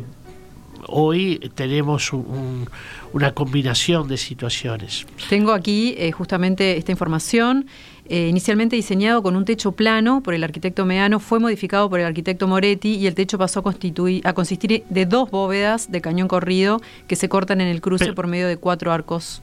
[0.88, 2.70] hoy tenemos un- un-
[3.12, 5.06] una combinación de situaciones.
[5.30, 7.66] Tengo aquí eh, justamente esta información.
[8.10, 12.06] Eh, inicialmente diseñado con un techo plano por el arquitecto Meano, fue modificado por el
[12.06, 16.28] arquitecto Moretti y el techo pasó a, constituir, a consistir de dos bóvedas de cañón
[16.28, 19.42] corrido que se cortan en el cruce Pero- por medio de cuatro arcos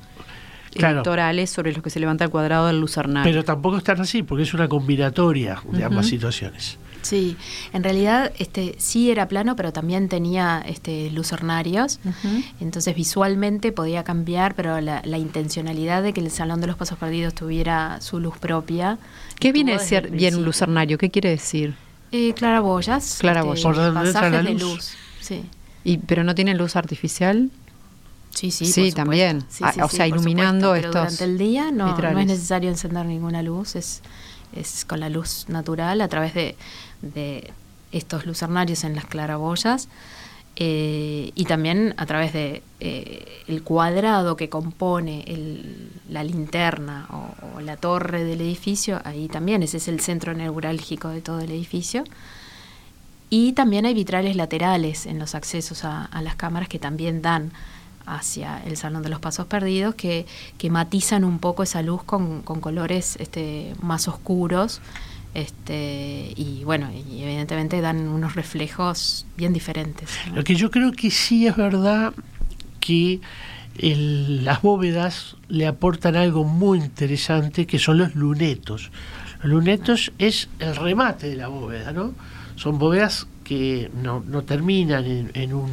[0.72, 0.92] Claro.
[0.98, 3.28] electorales sobre los que se levanta el cuadrado del lucernario.
[3.28, 6.78] Pero tampoco están así, porque es una combinatoria de ambas situaciones.
[7.02, 7.36] Sí,
[7.72, 11.98] en realidad este sí era plano, pero también tenía este lucernarios.
[12.60, 16.98] Entonces visualmente podía cambiar, pero la, la intencionalidad de que el Salón de los Pasos
[16.98, 18.98] Perdidos tuviera su luz propia.
[19.38, 20.98] ¿Qué viene desde ser bien un lucernario?
[20.98, 21.74] ¿Qué quiere decir?
[22.12, 23.18] Eh, claraboyas.
[23.20, 23.62] Claraboyas.
[23.62, 24.62] Por donde entra pasajes la de luz.
[24.74, 24.92] luz.
[25.20, 25.42] Sí,
[25.84, 27.50] Y, ¿Pero no tiene luz artificial?
[28.34, 28.66] sí, sí.
[28.66, 29.44] Sí, también.
[29.48, 32.26] Sí, Ah, sí, o sea, iluminando supuesto, pero estos Durante el día no, no es
[32.26, 34.02] necesario encender ninguna luz, es,
[34.54, 37.52] es con la luz natural a través de,
[37.92, 39.88] estos lucernarios en las claraboyas.
[40.56, 45.24] eh, y también a través de eh, el cuadrado que compone
[46.08, 51.20] la linterna o, la torre del edificio, ahí también ese es el centro neurálgico de
[51.20, 52.04] todo el edificio.
[53.28, 57.52] Y también hay vitrales laterales en los accesos a las cámaras que también dan
[58.06, 60.26] hacia el Salón de los Pasos Perdidos, que,
[60.58, 64.80] que matizan un poco esa luz con, con colores este, más oscuros.
[65.32, 70.10] Este, y bueno, y evidentemente dan unos reflejos bien diferentes.
[70.34, 72.12] Lo que yo creo que sí es verdad
[72.80, 73.20] que
[73.78, 78.90] las bóvedas le aportan algo muy interesante que son los lunetos.
[79.42, 82.12] Los lunetos es el remate de la bóveda, ¿no?
[82.56, 85.70] Son bóvedas que no, no terminan en, en un,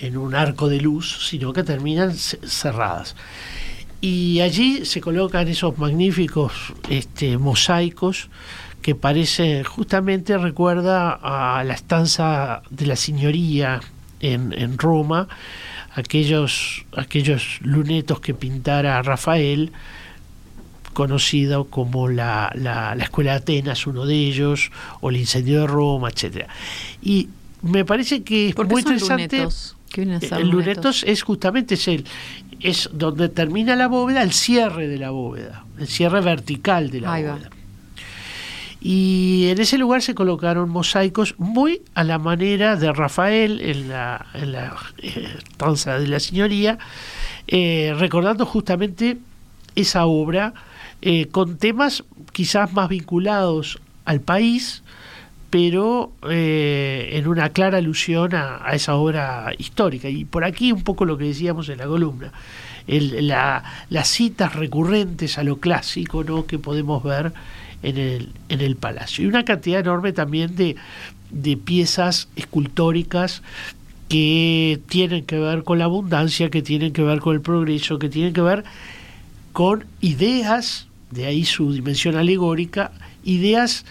[0.00, 3.16] en un arco de luz, sino que terminan ce- cerradas.
[4.00, 6.52] Y allí se colocan esos magníficos
[6.90, 8.28] este, mosaicos
[8.82, 13.80] que parece, justamente recuerda a la estanza de la signoría
[14.20, 15.26] en, en Roma,
[15.94, 19.72] aquellos, aquellos lunetos que pintara Rafael,
[20.92, 24.70] conocido como la, la, la Escuela de Atenas, uno de ellos,
[25.00, 26.48] o el incendio de Roma, etcétera
[27.02, 27.28] Y
[27.62, 29.36] me parece que es ¿Por qué muy interesante.
[29.38, 29.75] lunetos?
[29.90, 31.04] ¿Qué vienen a ser El lunetos?
[31.06, 32.04] es justamente es el
[32.60, 37.12] es donde termina la bóveda, el cierre de la bóveda, el cierre vertical de la
[37.12, 37.32] Ahí va.
[37.34, 37.50] bóveda.
[38.80, 44.26] Y en ese lugar se colocaron mosaicos muy a la manera de Rafael en la,
[44.34, 45.28] en la eh,
[45.58, 46.78] danza de la señoría,
[47.48, 49.18] eh, recordando justamente
[49.74, 50.54] esa obra
[51.02, 54.82] eh, con temas quizás más vinculados al país,
[55.50, 60.08] pero eh, en una clara alusión a, esa obra histórica.
[60.08, 62.32] Y por aquí un poco lo que decíamos en la columna,
[62.86, 66.46] las citas recurrentes a lo clásico ¿no?
[66.46, 67.32] que podemos ver
[67.82, 69.24] en el, en el palacio.
[69.24, 70.76] Y una cantidad enorme también de,
[71.30, 73.42] de piezas escultóricas
[74.08, 78.08] que tienen que ver con la abundancia, que tienen que ver con el progreso, que
[78.08, 78.64] tienen que ver
[79.52, 82.92] con ideas, de ahí su dimensión alegórica,
[83.24, 83.84] ideas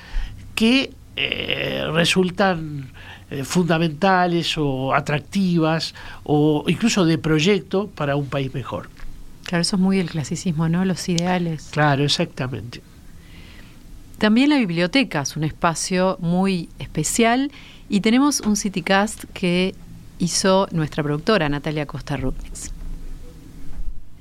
[0.53, 2.91] que eh, resultan
[3.30, 8.89] eh, fundamentales o atractivas o incluso de proyecto para un país mejor.
[9.45, 10.86] Claro, eso es muy el clasicismo, ¿no?
[10.86, 11.70] Los ideales.
[11.72, 12.82] Claro, exactamente.
[14.18, 17.51] También la biblioteca es un espacio muy especial
[17.89, 19.76] y tenemos un CityCast que
[20.20, 22.74] hizo nuestra productora Natalia Costa Rubens.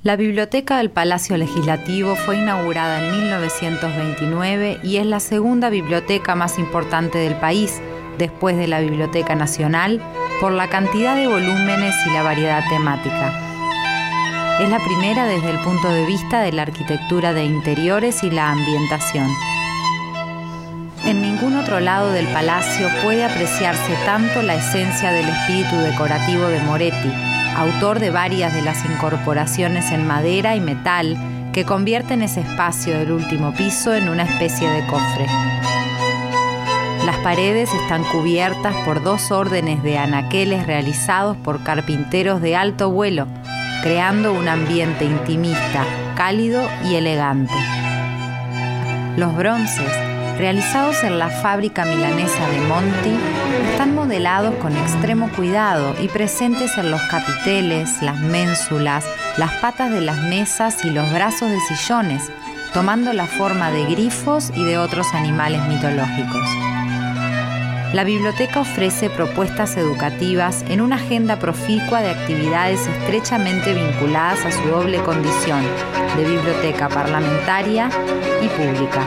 [0.05, 6.59] La Biblioteca del Palacio Legislativo fue inaugurada en 1929 y es la segunda biblioteca más
[6.59, 7.81] importante del país,
[8.19, 9.99] después de la Biblioteca Nacional,
[10.39, 13.33] por la cantidad de volúmenes y la variedad temática.
[14.61, 18.51] Es la primera desde el punto de vista de la arquitectura de interiores y la
[18.51, 19.27] ambientación.
[21.03, 26.59] En ningún otro lado del palacio puede apreciarse tanto la esencia del espíritu decorativo de
[26.59, 31.17] Moretti, autor de varias de las incorporaciones en madera y metal
[31.53, 35.25] que convierten ese espacio del último piso en una especie de cofre.
[37.05, 43.27] Las paredes están cubiertas por dos órdenes de anaqueles realizados por carpinteros de alto vuelo,
[43.83, 45.85] creando un ambiente intimista,
[46.15, 47.53] cálido y elegante.
[49.17, 53.17] Los bronces, realizados en la fábrica milanesa de Monti,
[53.71, 59.05] están modelados con extremo cuidado y presentes en los capiteles, las ménsulas,
[59.37, 62.31] las patas de las mesas y los brazos de sillones,
[62.73, 66.47] tomando la forma de grifos y de otros animales mitológicos.
[67.93, 74.67] La biblioteca ofrece propuestas educativas en una agenda proficua de actividades estrechamente vinculadas a su
[74.67, 75.63] doble condición
[76.17, 77.89] de biblioteca parlamentaria
[78.41, 79.05] y pública.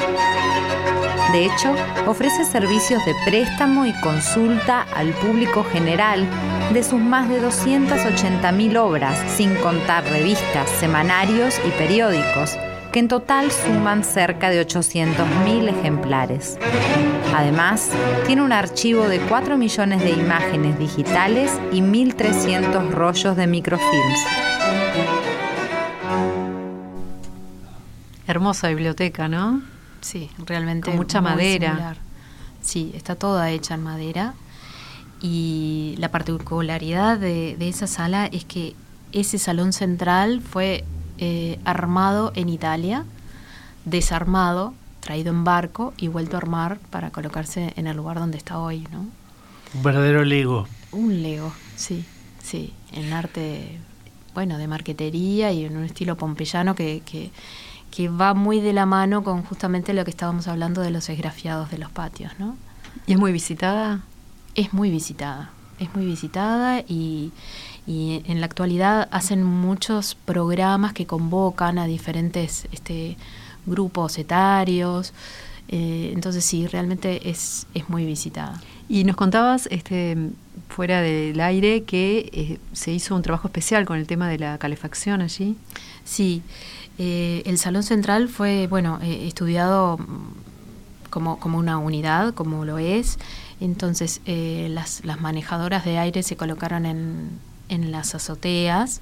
[1.33, 1.75] De hecho,
[2.07, 6.27] ofrece servicios de préstamo y consulta al público general
[6.73, 12.57] de sus más de 280.000 obras, sin contar revistas, semanarios y periódicos,
[12.93, 16.59] que en total suman cerca de 800.000 ejemplares.
[17.35, 17.91] Además,
[18.27, 24.21] tiene un archivo de 4 millones de imágenes digitales y 1.300 rollos de microfilms.
[28.27, 29.78] Hermosa biblioteca, ¿no?
[30.01, 30.91] Sí, realmente.
[30.91, 31.71] Con mucha madera.
[31.71, 31.97] similar.
[32.63, 34.35] Sí, está toda hecha en madera.
[35.21, 38.75] Y la particularidad de, de esa sala es que
[39.13, 40.85] ese salón central fue
[41.19, 43.05] eh, armado en Italia,
[43.85, 48.61] desarmado, traído en barco y vuelto a armar para colocarse en el lugar donde está
[48.61, 49.01] hoy, ¿no?
[49.75, 50.69] Un verdadero Lego.
[50.93, 52.05] Un Lego, sí,
[52.43, 53.79] sí, en arte,
[54.35, 57.31] bueno, de marquetería y en un estilo pompeyano que, que,
[57.91, 61.71] que va muy de la mano con justamente lo que estábamos hablando de los esgrafiados
[61.71, 62.57] de los patios, ¿no?
[63.07, 64.01] ¿Y es muy visitada?
[64.55, 67.33] Es muy visitada, es muy visitada y,
[67.87, 73.17] y en la actualidad hacen muchos programas que convocan a diferentes este,
[73.67, 75.13] grupos etarios.
[75.69, 78.61] Eh, entonces sí, realmente es, es muy visitada.
[78.89, 80.17] Y nos contabas este,
[80.69, 84.59] fuera del aire que eh, se hizo un trabajo especial con el tema de la
[84.59, 85.57] calefacción allí.
[86.05, 86.43] Sí,
[86.99, 89.99] eh, el Salón Central fue, bueno, eh, estudiado
[91.11, 93.19] como, como una unidad, como lo es.
[93.61, 97.31] Entonces, eh, las, las manejadoras de aire se colocaron en,
[97.69, 99.01] en las azoteas.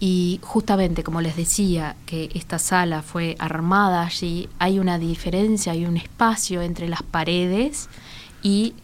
[0.00, 5.86] Y justamente, como les decía, que esta sala fue armada allí, hay una diferencia, hay
[5.86, 7.88] un espacio entre las paredes
[8.40, 8.74] y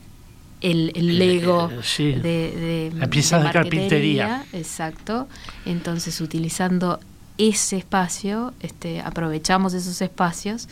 [0.61, 4.45] el, el Lego sí, de, de- la pieza de carpintería.
[4.53, 5.29] Exacto.
[5.67, 6.99] Entonces, utilizando
[7.39, 10.69] ese espacio, este, aprovechamos esos espacios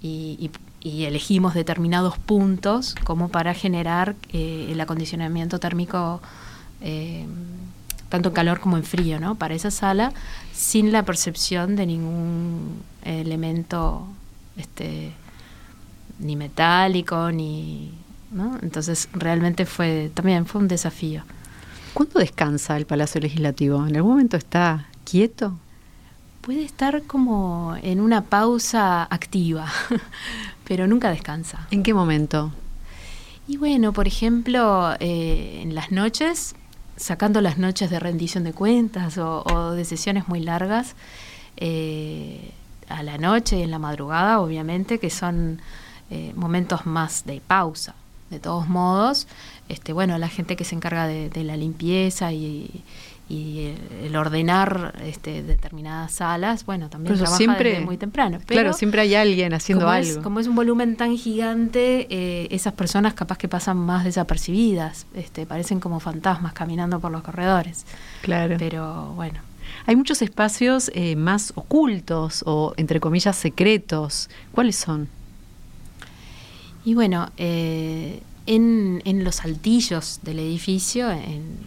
[0.00, 0.50] y,
[0.82, 6.20] elegimos determinados puntos como para generar eh, el acondicionamiento térmico
[6.80, 7.26] eh,
[8.08, 9.34] tanto en calor como en frío, ¿no?
[9.34, 10.12] Para esa sala,
[10.52, 14.06] sin la percepción de ningún elemento
[14.56, 15.12] este,
[16.18, 17.92] ni metálico, ni.
[18.30, 18.58] ¿no?
[18.62, 21.22] Entonces realmente fue también fue un desafío.
[21.94, 23.86] ¿Cuándo descansa el Palacio Legislativo?
[23.86, 25.58] ¿En algún momento está quieto?
[26.46, 29.66] Puede estar como en una pausa activa,
[30.64, 31.66] pero nunca descansa.
[31.72, 32.52] ¿En qué momento?
[33.48, 36.54] Y bueno, por ejemplo, eh, en las noches,
[36.96, 40.94] sacando las noches de rendición de cuentas o, o de sesiones muy largas,
[41.56, 42.52] eh,
[42.88, 45.60] a la noche y en la madrugada, obviamente, que son
[46.10, 47.96] eh, momentos más de pausa.
[48.30, 49.26] De todos modos,
[49.68, 52.84] este, bueno, la gente que se encarga de, de la limpieza y,
[53.28, 58.38] y el, el ordenar este, determinadas salas, bueno, también Pero trabaja siempre- desde muy temprano.
[58.46, 60.10] claro, siempre hay alguien haciendo como algo.
[60.10, 65.06] Es, como es un volumen tan gigante, eh, esas personas capaz que pasan más desapercibidas,
[65.14, 67.84] este, parecen como fantasmas caminando por los corredores.
[68.22, 68.56] Claro.
[68.58, 69.40] Pero bueno,
[69.86, 74.30] Hay muchos espacios eh, más ocultos o, entre comillas, secretos.
[74.52, 75.08] ¿Cuáles son?
[76.84, 81.08] Y bueno, eh, en, los altillos del edificio,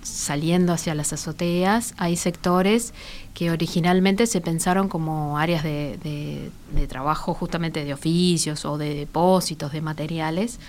[0.01, 2.93] saliendo hacia las azoteas, hay sectores
[3.33, 6.51] que originalmente se pensaron como áreas de,
[6.87, 10.59] trabajo justamente de oficios o de depósitos de materiales.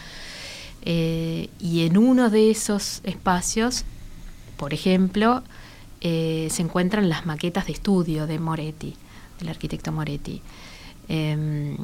[0.82, 3.84] Eh, y en uno de esos espacios,
[4.56, 5.42] por ejemplo,
[6.00, 8.96] eh, se encuentran las maquetas de estudio de Moretti,
[9.38, 10.42] del arquitecto Moretti.
[11.08, 11.76] Em,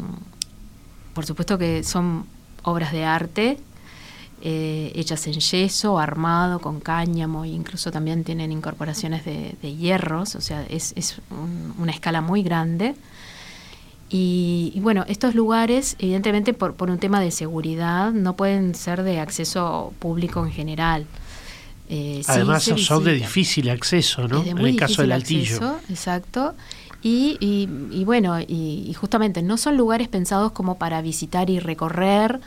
[1.14, 2.26] por supuesto que son
[2.62, 3.58] obras de arte
[4.42, 10.40] eh, hechas en yeso, armado con cáñamo, e incluso también tienen incorporaciones de, hierros, o
[10.40, 10.94] sea, es,
[11.78, 12.94] una escala muy grande.
[14.08, 19.92] Y, bueno, estos lugares, evidentemente por, un tema de seguridad, no pueden ser de acceso
[19.98, 21.06] público en general.
[21.88, 24.44] Eh, Además son de difícil acceso, ¿no?
[24.44, 25.78] En el caso del altillo.
[25.88, 26.54] exacto.
[27.02, 32.40] Y, y, bueno, y, justamente no son lugares pensados como para visitar y recorrer,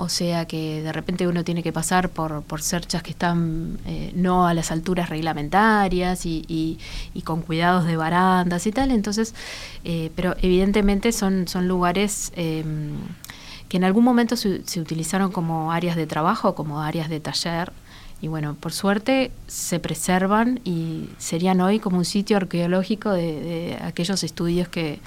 [0.00, 4.12] o sea que de repente uno tiene que pasar por, por cerchas que están eh,
[4.14, 6.78] no a las alturas reglamentarias y,
[7.24, 9.34] con cuidados de barandas y tal, entonces,
[9.82, 12.92] eh, pero evidentemente son, son lugares em,
[13.68, 17.72] que en algún momento se, utilizaron como áreas de trabajo, como áreas de taller,
[18.22, 24.22] y bueno, por suerte se preservan y serían hoy como un sitio arqueológico de, aquellos
[24.22, 25.00] estudios que,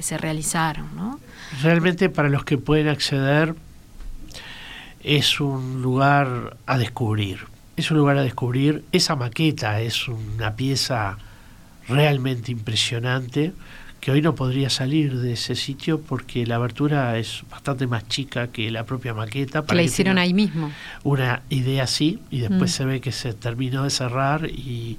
[0.00, 0.94] se realizaron.
[0.94, 1.18] ¿no?
[1.60, 3.56] Realmente para los que pueden acceder
[5.08, 7.38] es un lugar a descubrir.
[7.78, 8.84] Es un lugar a descubrir.
[8.92, 11.16] Esa maqueta es una pieza
[11.88, 13.54] realmente impresionante
[14.00, 18.48] que hoy no podría salir de ese sitio porque la abertura es bastante más chica
[18.48, 19.64] que la propia maqueta.
[19.64, 20.70] que la hicieron ahí mismo.
[21.04, 22.74] Una idea así y después mm.
[22.74, 24.98] se ve que se terminó de cerrar y,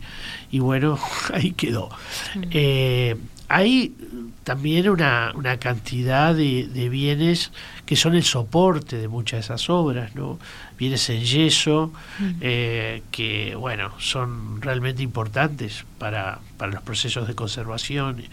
[0.54, 0.98] bueno,
[1.34, 1.90] ahí quedó.
[2.36, 2.42] Mm.
[2.50, 3.16] Eh,
[3.50, 3.96] hay
[4.44, 7.52] también una, una cantidad de, de, bienes
[7.86, 10.40] que son el soporte de muchas de esas obras, ¿no?
[10.78, 12.32] Bienes en yeso, mm.
[12.42, 18.24] eh, que, bueno, son realmente importantes para, para, los procesos de conservación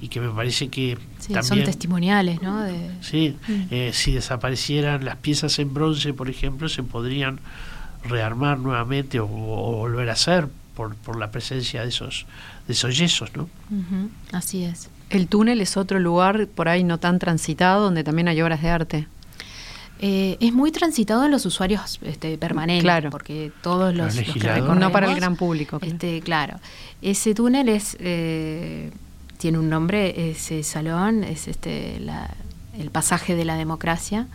[0.00, 1.42] y que me parece que también...
[1.42, 2.64] Son testimoniales, ¿no?
[3.00, 3.62] Sí, mm.
[3.70, 7.40] eh, si desaparecieran las piezas en bronce, por ejemplo, se podrían
[8.04, 12.26] rearmar nuevamente o, volver a hacer por, por la presencia de esos,
[12.68, 13.48] de esos yesos, ¿no?
[14.32, 14.88] Así es.
[15.10, 18.70] El túnel es otro lugar por ahí no tan transitado donde también hay obras de
[18.70, 19.08] arte.
[19.98, 23.08] Eh, es muy transitado en los usuarios este, permanentes, claro.
[23.10, 25.78] porque todos los, que no para el gran público.
[25.80, 26.58] Este, claro,
[27.00, 28.90] ese túnel es eh,
[29.38, 31.98] tiene un nombre, ese salón es este
[32.78, 34.26] el pasaje de la democracia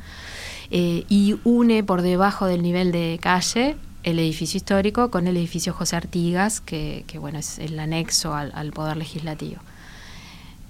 [0.72, 5.74] eh, y une por debajo del nivel de calle el edificio histórico con el edificio
[5.74, 9.62] José Artigas, que, bueno es el anexo al poder legislativo.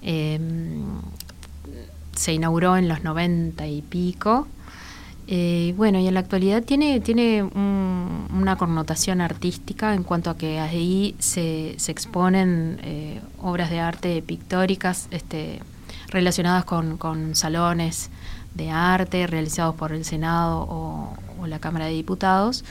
[0.02, 1.00] Em,
[2.16, 4.46] se inauguró en los 90 y pico.
[5.28, 10.58] Eh, bueno, y en la actualidad tiene, tiene una connotación artística en cuanto a que
[10.58, 15.60] ahí se, se exponen eh, obras de arte pictóricas este,
[16.08, 18.10] relacionadas con, salones
[18.54, 21.16] de arte realizados por el Senado o,
[21.46, 22.64] la Cámara de Diputados.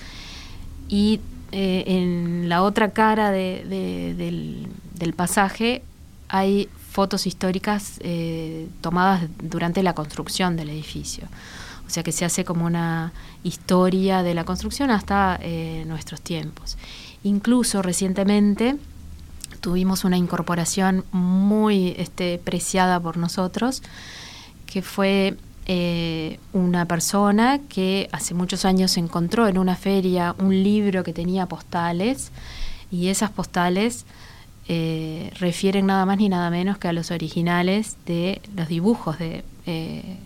[0.92, 1.22] Y
[1.54, 4.68] eh, en la otra cara del,
[5.16, 5.82] pasaje
[6.28, 11.28] hay fotos históricas eh, tomadas durante la construcción del edificio.
[11.88, 13.14] O sea que se hace como una
[13.44, 16.78] historia de la construcción hasta eh, nuestros tiempos.
[17.24, 18.76] Incluso recientemente
[19.62, 23.82] tuvimos una incorporación muy este, preciada por nosotros,
[24.66, 25.38] que fue
[25.74, 31.46] eh, una persona que hace muchos años encontró en una feria un libro que tenía
[31.46, 32.34] postales
[32.92, 34.06] y esas postales
[34.68, 39.46] eh, refieren nada más ni nada menos que a los originales de los dibujos de
[39.66, 40.18] eh,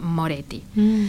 [0.00, 0.62] Moretti.
[0.76, 1.06] Mm.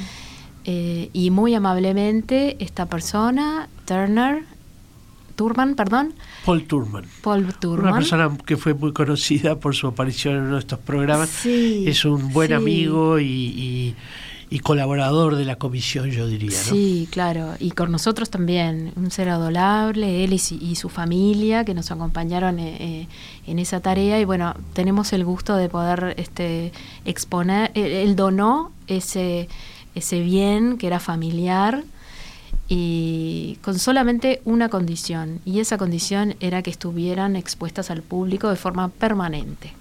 [1.13, 4.45] Y muy amablemente esta persona, Turner,
[5.35, 6.13] Turman, perdón.
[6.45, 7.05] Paul Turman.
[7.21, 7.87] Paul Turman.
[7.87, 11.45] Una persona que fue muy conocida por su aparición en uno de estos programas.
[11.45, 13.95] es un buen amigo y
[14.49, 16.51] y colaborador de la comisión, yo diría.
[16.51, 21.91] Sí, claro, y con nosotros también, un ser adorable, él y, su familia que nos
[21.91, 23.07] acompañaron eh, eh,
[23.47, 26.71] en esa tarea y bueno, tenemos el gusto de poder este,
[27.05, 29.49] exponer, él, donó ese,
[29.95, 31.83] ese bien que era familiar
[32.67, 38.55] y con solamente una condición, y esa condición era que estuvieran expuestas al público de
[38.55, 39.73] forma permanente.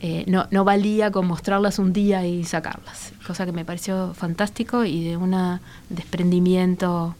[0.00, 4.84] Eh, no, no valía con mostrarlas un día y sacarlas, cosa que me pareció fantástico
[4.84, 7.16] y de un desprendimiento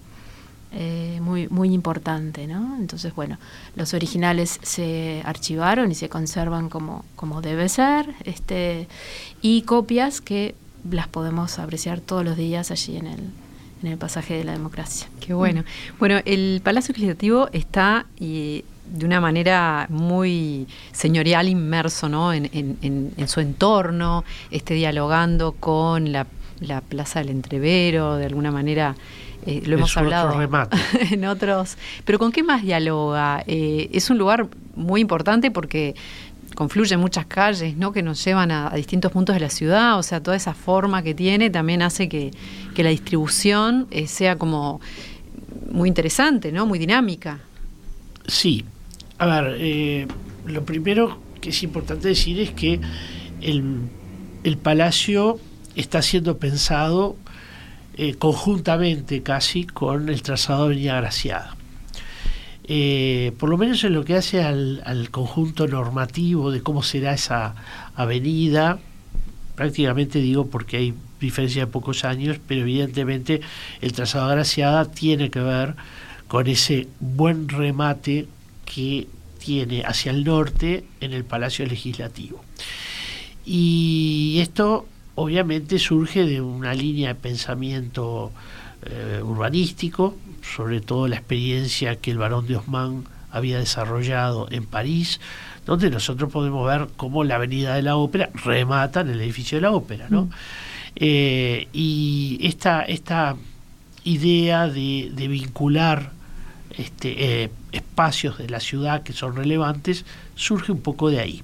[0.71, 2.47] eh, muy, muy importante.
[2.47, 2.77] ¿no?
[2.77, 3.39] Entonces, bueno,
[3.75, 8.87] los originales se archivaron y se conservan como, como debe ser, este,
[9.41, 10.55] y copias que
[10.91, 13.21] las podemos apreciar todos los días allí en el,
[13.83, 15.09] en el pasaje de la democracia.
[15.21, 15.65] Qué bueno.
[15.99, 22.33] Bueno, el Palacio Legislativo está y de una manera muy señorial inmerso ¿no?
[22.33, 26.27] en, en, su entorno, esté dialogando con la,
[26.61, 28.95] la, Plaza del Entrevero, de alguna manera
[29.47, 30.41] eh, lo hemos hablado
[31.11, 31.77] en otros.
[32.05, 33.43] Pero ¿con qué más dialoga?
[33.47, 35.95] Eh, es un lugar muy importante porque
[36.59, 37.93] confluyen muchas calles ¿no?
[37.93, 41.15] que nos llevan a, distintos puntos de la ciudad, o sea, toda esa forma que
[41.15, 42.33] tiene también hace que,
[42.77, 44.81] la distribución eh, sea como
[45.71, 46.67] muy interesante, ¿no?
[46.67, 47.39] muy dinámica.
[48.27, 48.65] Sí,
[49.19, 50.09] a ver, eh,
[50.47, 52.81] lo primero que es importante decir es que
[53.41, 53.79] el,
[54.43, 55.39] el palacio
[55.77, 57.15] está siendo pensado
[57.97, 61.58] eh, conjuntamente casi con el trazado de Avenida Graciada.
[62.71, 67.55] Eh, por lo menos en lo que hace al, conjunto normativo de cómo será esa
[67.97, 68.79] avenida,
[69.55, 73.41] prácticamente digo porque hay diferencia de pocos años, pero evidentemente
[73.81, 75.77] el trazado de Graciada tiene que ver
[76.29, 78.29] con ese buen remate
[78.67, 79.09] que
[79.39, 82.45] tiene hacia el norte en el Palacio Legislativo.
[83.47, 88.31] Y esto obviamente surge de una línea de pensamiento
[88.85, 95.21] eh, urbanístico, sobre todo la experiencia que el barón de Osman había desarrollado en París,
[95.67, 99.63] donde nosotros podemos ver cómo la Avenida de la Ópera remata en el edificio de
[99.63, 100.25] la Ópera, ¿no?
[100.25, 100.31] Mm.
[100.97, 103.37] Eh, y esta, esta
[104.05, 106.13] idea de, de vincular
[106.77, 111.43] este, eh, espacios de la ciudad que son relevantes, surge un poco de ahí.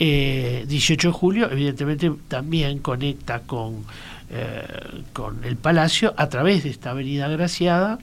[0.00, 3.84] 18 eh, de julio, evidentemente, también conecta con,
[4.30, 4.64] eh,
[5.12, 7.98] con el Palacio a través de esta avenida Graciada.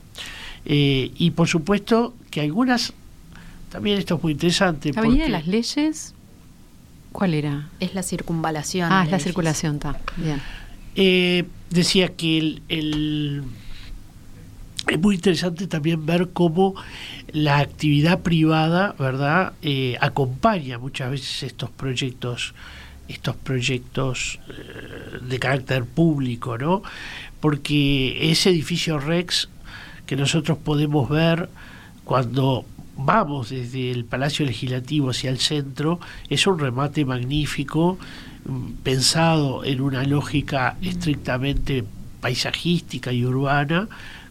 [0.64, 2.92] y por supuesto que algunas,
[3.70, 4.92] también esto es muy interesante.
[4.92, 6.14] ¿La avenida de las leyes?
[7.10, 7.68] ¿Cuál era?
[7.80, 8.92] Es la circunvalación.
[8.92, 9.98] Ah, es la circulación, está.
[10.16, 10.40] Bien.
[11.70, 13.42] decía que el
[14.86, 16.74] es muy interesante también ver cómo
[17.32, 22.54] la actividad privada, ¿verdad?, eh, acompaña muchas veces estos proyectos,
[23.08, 26.82] estos proyectos eh, de carácter público, ¿no?
[27.40, 29.48] Porque ese edificio Rex
[30.06, 31.50] que nosotros podemos ver
[32.04, 32.64] cuando
[32.96, 36.00] vamos desde el Palacio Legislativo hacia el centro,
[36.30, 37.98] es un remate magnífico,
[38.46, 41.84] mm, pensado en una lógica estrictamente
[42.20, 43.88] paisajística y urbana,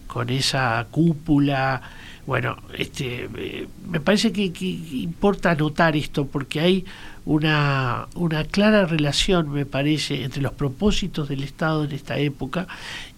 [0.08, 1.82] con esa cúpula.
[2.26, 4.52] Bueno, este, eh, me parece que,
[4.94, 6.86] importa notar esto porque hay
[7.26, 12.68] una, una clara relación, me parece, entre los propósitos del Estado en esta época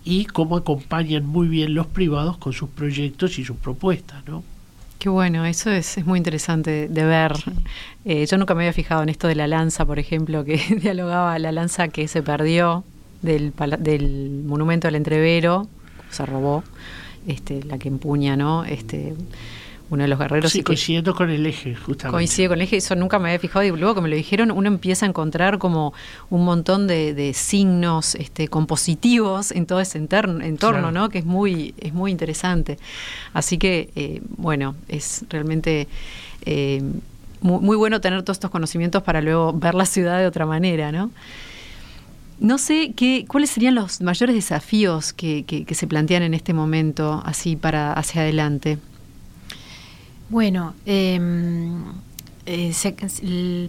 [0.03, 4.43] y cómo acompañan muy bien los privados con sus proyectos y sus propuestas, ¿no?
[4.99, 7.31] Qué bueno, eso es, es muy interesante de ver.
[8.03, 11.39] Eh, yo nunca me había fijado en esto de la lanza, por ejemplo, que dialogaba
[11.39, 12.83] la lanza que se perdió
[13.21, 15.67] del, del monumento al entrevero
[16.09, 16.63] se robó,
[17.27, 18.65] este, la que empuña, ¿no?
[18.65, 19.13] Este,
[19.89, 20.51] uno de los guerreros.
[20.51, 22.15] Sí, coincidiendo con el eje, justamente.
[22.15, 24.51] Coincide con el eje, eso nunca me había fijado y luego que me lo dijeron,
[24.51, 25.93] uno empieza a encontrar como
[26.29, 31.09] un montón de, signos este, compositivos en todo ese entorno, ¿no?
[31.09, 32.77] Que es muy, es muy interesante.
[33.33, 35.87] Así que, eh, bueno, es realmente...
[36.45, 36.81] Eh,
[37.41, 40.91] muy, muy, bueno tener todos estos conocimientos para luego ver la ciudad de otra manera,
[40.91, 41.09] ¿no?
[42.39, 47.55] No sé qué, cuáles serían los mayores desafíos que, se plantean en este momento, así
[47.55, 48.77] para hacia adelante.
[50.29, 51.83] Bueno, em,
[52.45, 52.73] eh,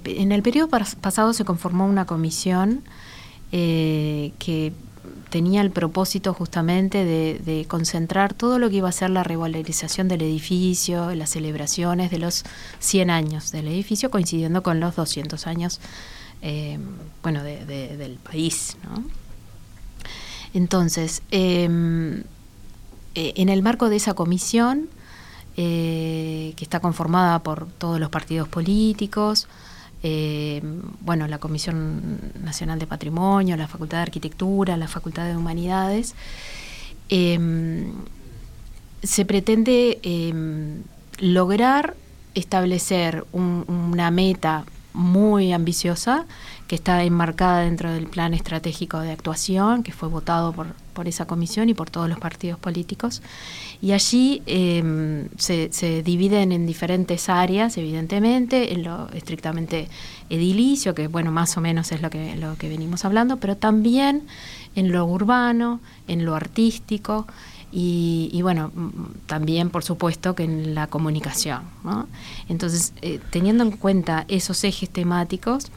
[0.05, 2.83] en el periodo pasado se conformó una comisión
[3.53, 4.73] eh, que
[5.31, 10.23] tenía el propósito justamente de, concentrar todo lo que iba a ser la revalorización del
[10.23, 12.45] edificio, las celebraciones de los
[12.81, 15.81] 100 años del edificio, coincidiendo con los 200 años
[16.43, 16.79] eh,
[17.23, 18.77] bueno, del país.
[18.85, 19.05] ¿no?
[20.55, 22.21] Entonces, em,
[23.15, 24.89] eh, en el marco de esa comisión,
[25.57, 29.49] eh, que está conformada por todos los partidos políticos,
[30.03, 36.15] em, bueno, la Comisión Nacional de Patrimonio, la Facultad de Arquitectura, la Facultad de Humanidades,
[37.11, 37.93] em,
[39.03, 39.99] se pretende
[41.19, 41.97] lograr
[42.35, 46.27] establecer una meta muy ambiciosa
[46.67, 51.27] que está enmarcada dentro del plan estratégico de actuación que fue votado por, por esa
[51.27, 53.23] comisión y por todos los partidos políticos.
[53.83, 59.89] Y allí em, se, se, dividen en diferentes áreas, evidentemente, en lo estrictamente
[60.29, 64.23] edilicio, que bueno, más o menos es lo que, lo que venimos hablando, pero también
[64.77, 67.27] en lo urbano, en lo artístico,
[67.73, 68.73] y, bueno,
[69.27, 71.63] también por supuesto que en la comunicación.
[72.49, 75.71] Entonces, eh, teniendo en cuenta esos ejes temáticos,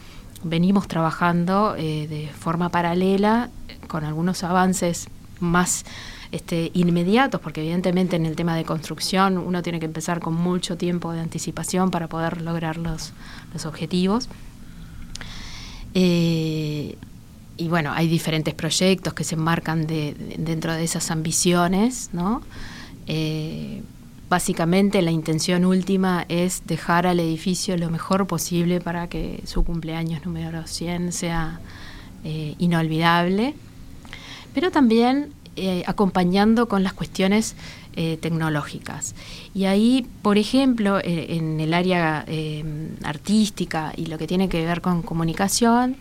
[0.43, 3.49] venimos trabajando eh, de forma paralela
[3.87, 5.07] con algunos avances
[5.39, 5.85] más
[6.31, 10.77] este, inmediatos, porque evidentemente en el tema de construcción uno tiene que empezar con mucho
[10.77, 13.13] tiempo de anticipación para poder lograr los,
[13.53, 14.29] los objetivos.
[15.93, 16.97] Eh,
[17.57, 22.41] y bueno, hay diferentes proyectos que se enmarcan de, dentro de esas ambiciones, ¿no?
[23.05, 23.83] Eh,
[24.29, 30.25] básicamente la intención última es dejar al edificio lo mejor posible para que su cumpleaños
[30.25, 31.59] número 100 sea
[32.23, 33.53] eh, inolvidable,
[34.55, 37.55] pero también eh, acompañando con las cuestiones
[38.21, 39.13] tecnológicas.
[39.53, 42.25] Y ahí, por ejemplo, en el área
[43.03, 45.97] artística y lo que tiene que ver con comunicación,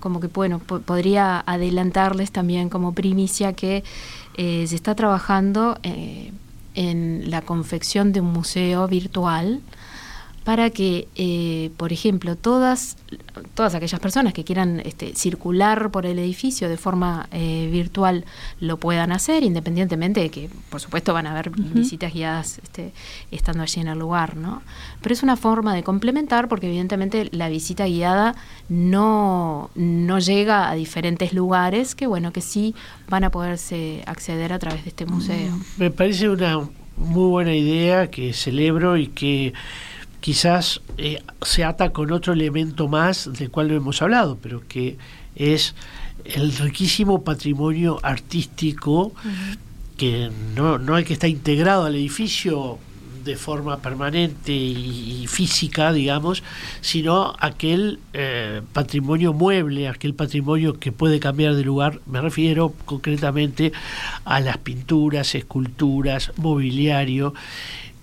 [0.00, 3.84] como que bueno, podría adelantarles también como primicia que
[4.36, 9.62] se está trabajando en la confección de un museo virtual
[10.46, 12.98] para que, eh, por ejemplo, todas,
[13.54, 18.24] todas aquellas personas que quieran este, circular por el edificio de forma eh, virtual
[18.60, 22.92] lo puedan hacer, independientemente de que, por supuesto, van a haber visitas guiadas este,
[23.32, 24.62] estando allí en el lugar, ¿no?
[25.02, 28.36] Pero es una forma de complementar, porque evidentemente la visita guiada
[28.68, 32.76] no, no llega a diferentes lugares, que bueno, que sí
[33.08, 35.58] van a poderse acceder a través de este museo.
[35.76, 36.60] Me parece una
[36.96, 39.52] muy buena idea que celebro y que
[40.26, 44.98] quizás eh, se ata con otro elemento más del cual no hemos hablado, pero que
[45.36, 45.76] es
[46.24, 49.12] el riquísimo patrimonio artístico
[49.96, 52.76] que no, no hay que estar integrado al edificio
[53.24, 56.42] de forma permanente y, física, digamos,
[56.80, 62.00] sino aquel eh, patrimonio mueble, aquel patrimonio que puede cambiar de lugar.
[62.04, 63.70] Me refiero concretamente
[64.24, 67.32] a las pinturas, esculturas, mobiliario,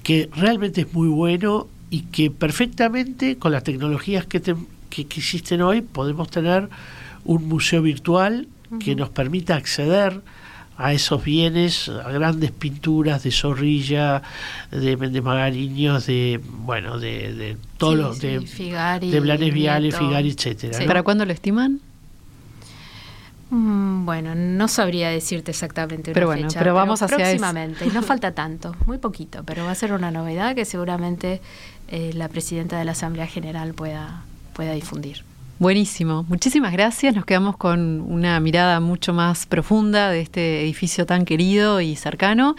[0.03, 5.81] que realmente es muy bueno y que perfectamente con las tecnologías que, que, existen hoy
[5.81, 6.67] podemos tener
[7.23, 8.47] un museo virtual
[8.83, 10.21] que nos permita acceder
[10.75, 14.23] a esos bienes, a grandes pinturas de Zorrilla,
[14.71, 20.31] de, de Magariños, de bueno, de, de todos los de, Figari, de Blanes Viales, Figari,
[20.31, 20.83] etcétera.
[20.87, 21.79] ¿Para cuándo lo estiman?
[23.53, 27.85] Mm, bueno, no sabría decirte exactamente una pero bueno, fecha, pero vamos hacia próximamente.
[27.93, 31.39] No falta tanto, muy poquito, pero va a ser una novedad que seguramente
[31.87, 34.23] eh, la presidenta de la Asamblea General pueda,
[34.53, 35.23] pueda difundir.
[35.59, 37.15] Buenísimo, muchísimas gracias.
[37.15, 42.55] Nos quedamos con una mirada mucho más profunda de este edificio tan querido y cercano.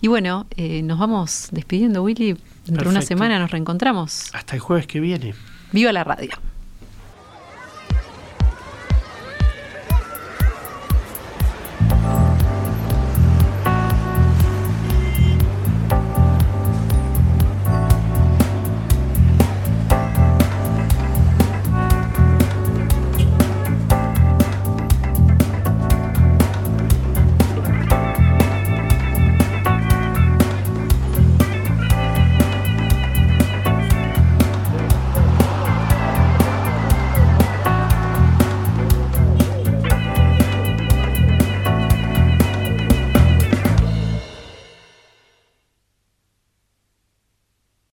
[0.00, 2.36] Y bueno, eh, nos vamos despidiendo, Willy.
[2.66, 4.34] Dentro de una semana nos reencontramos.
[4.34, 5.36] Hasta el jueves que viene.
[5.70, 6.30] Viva la radio.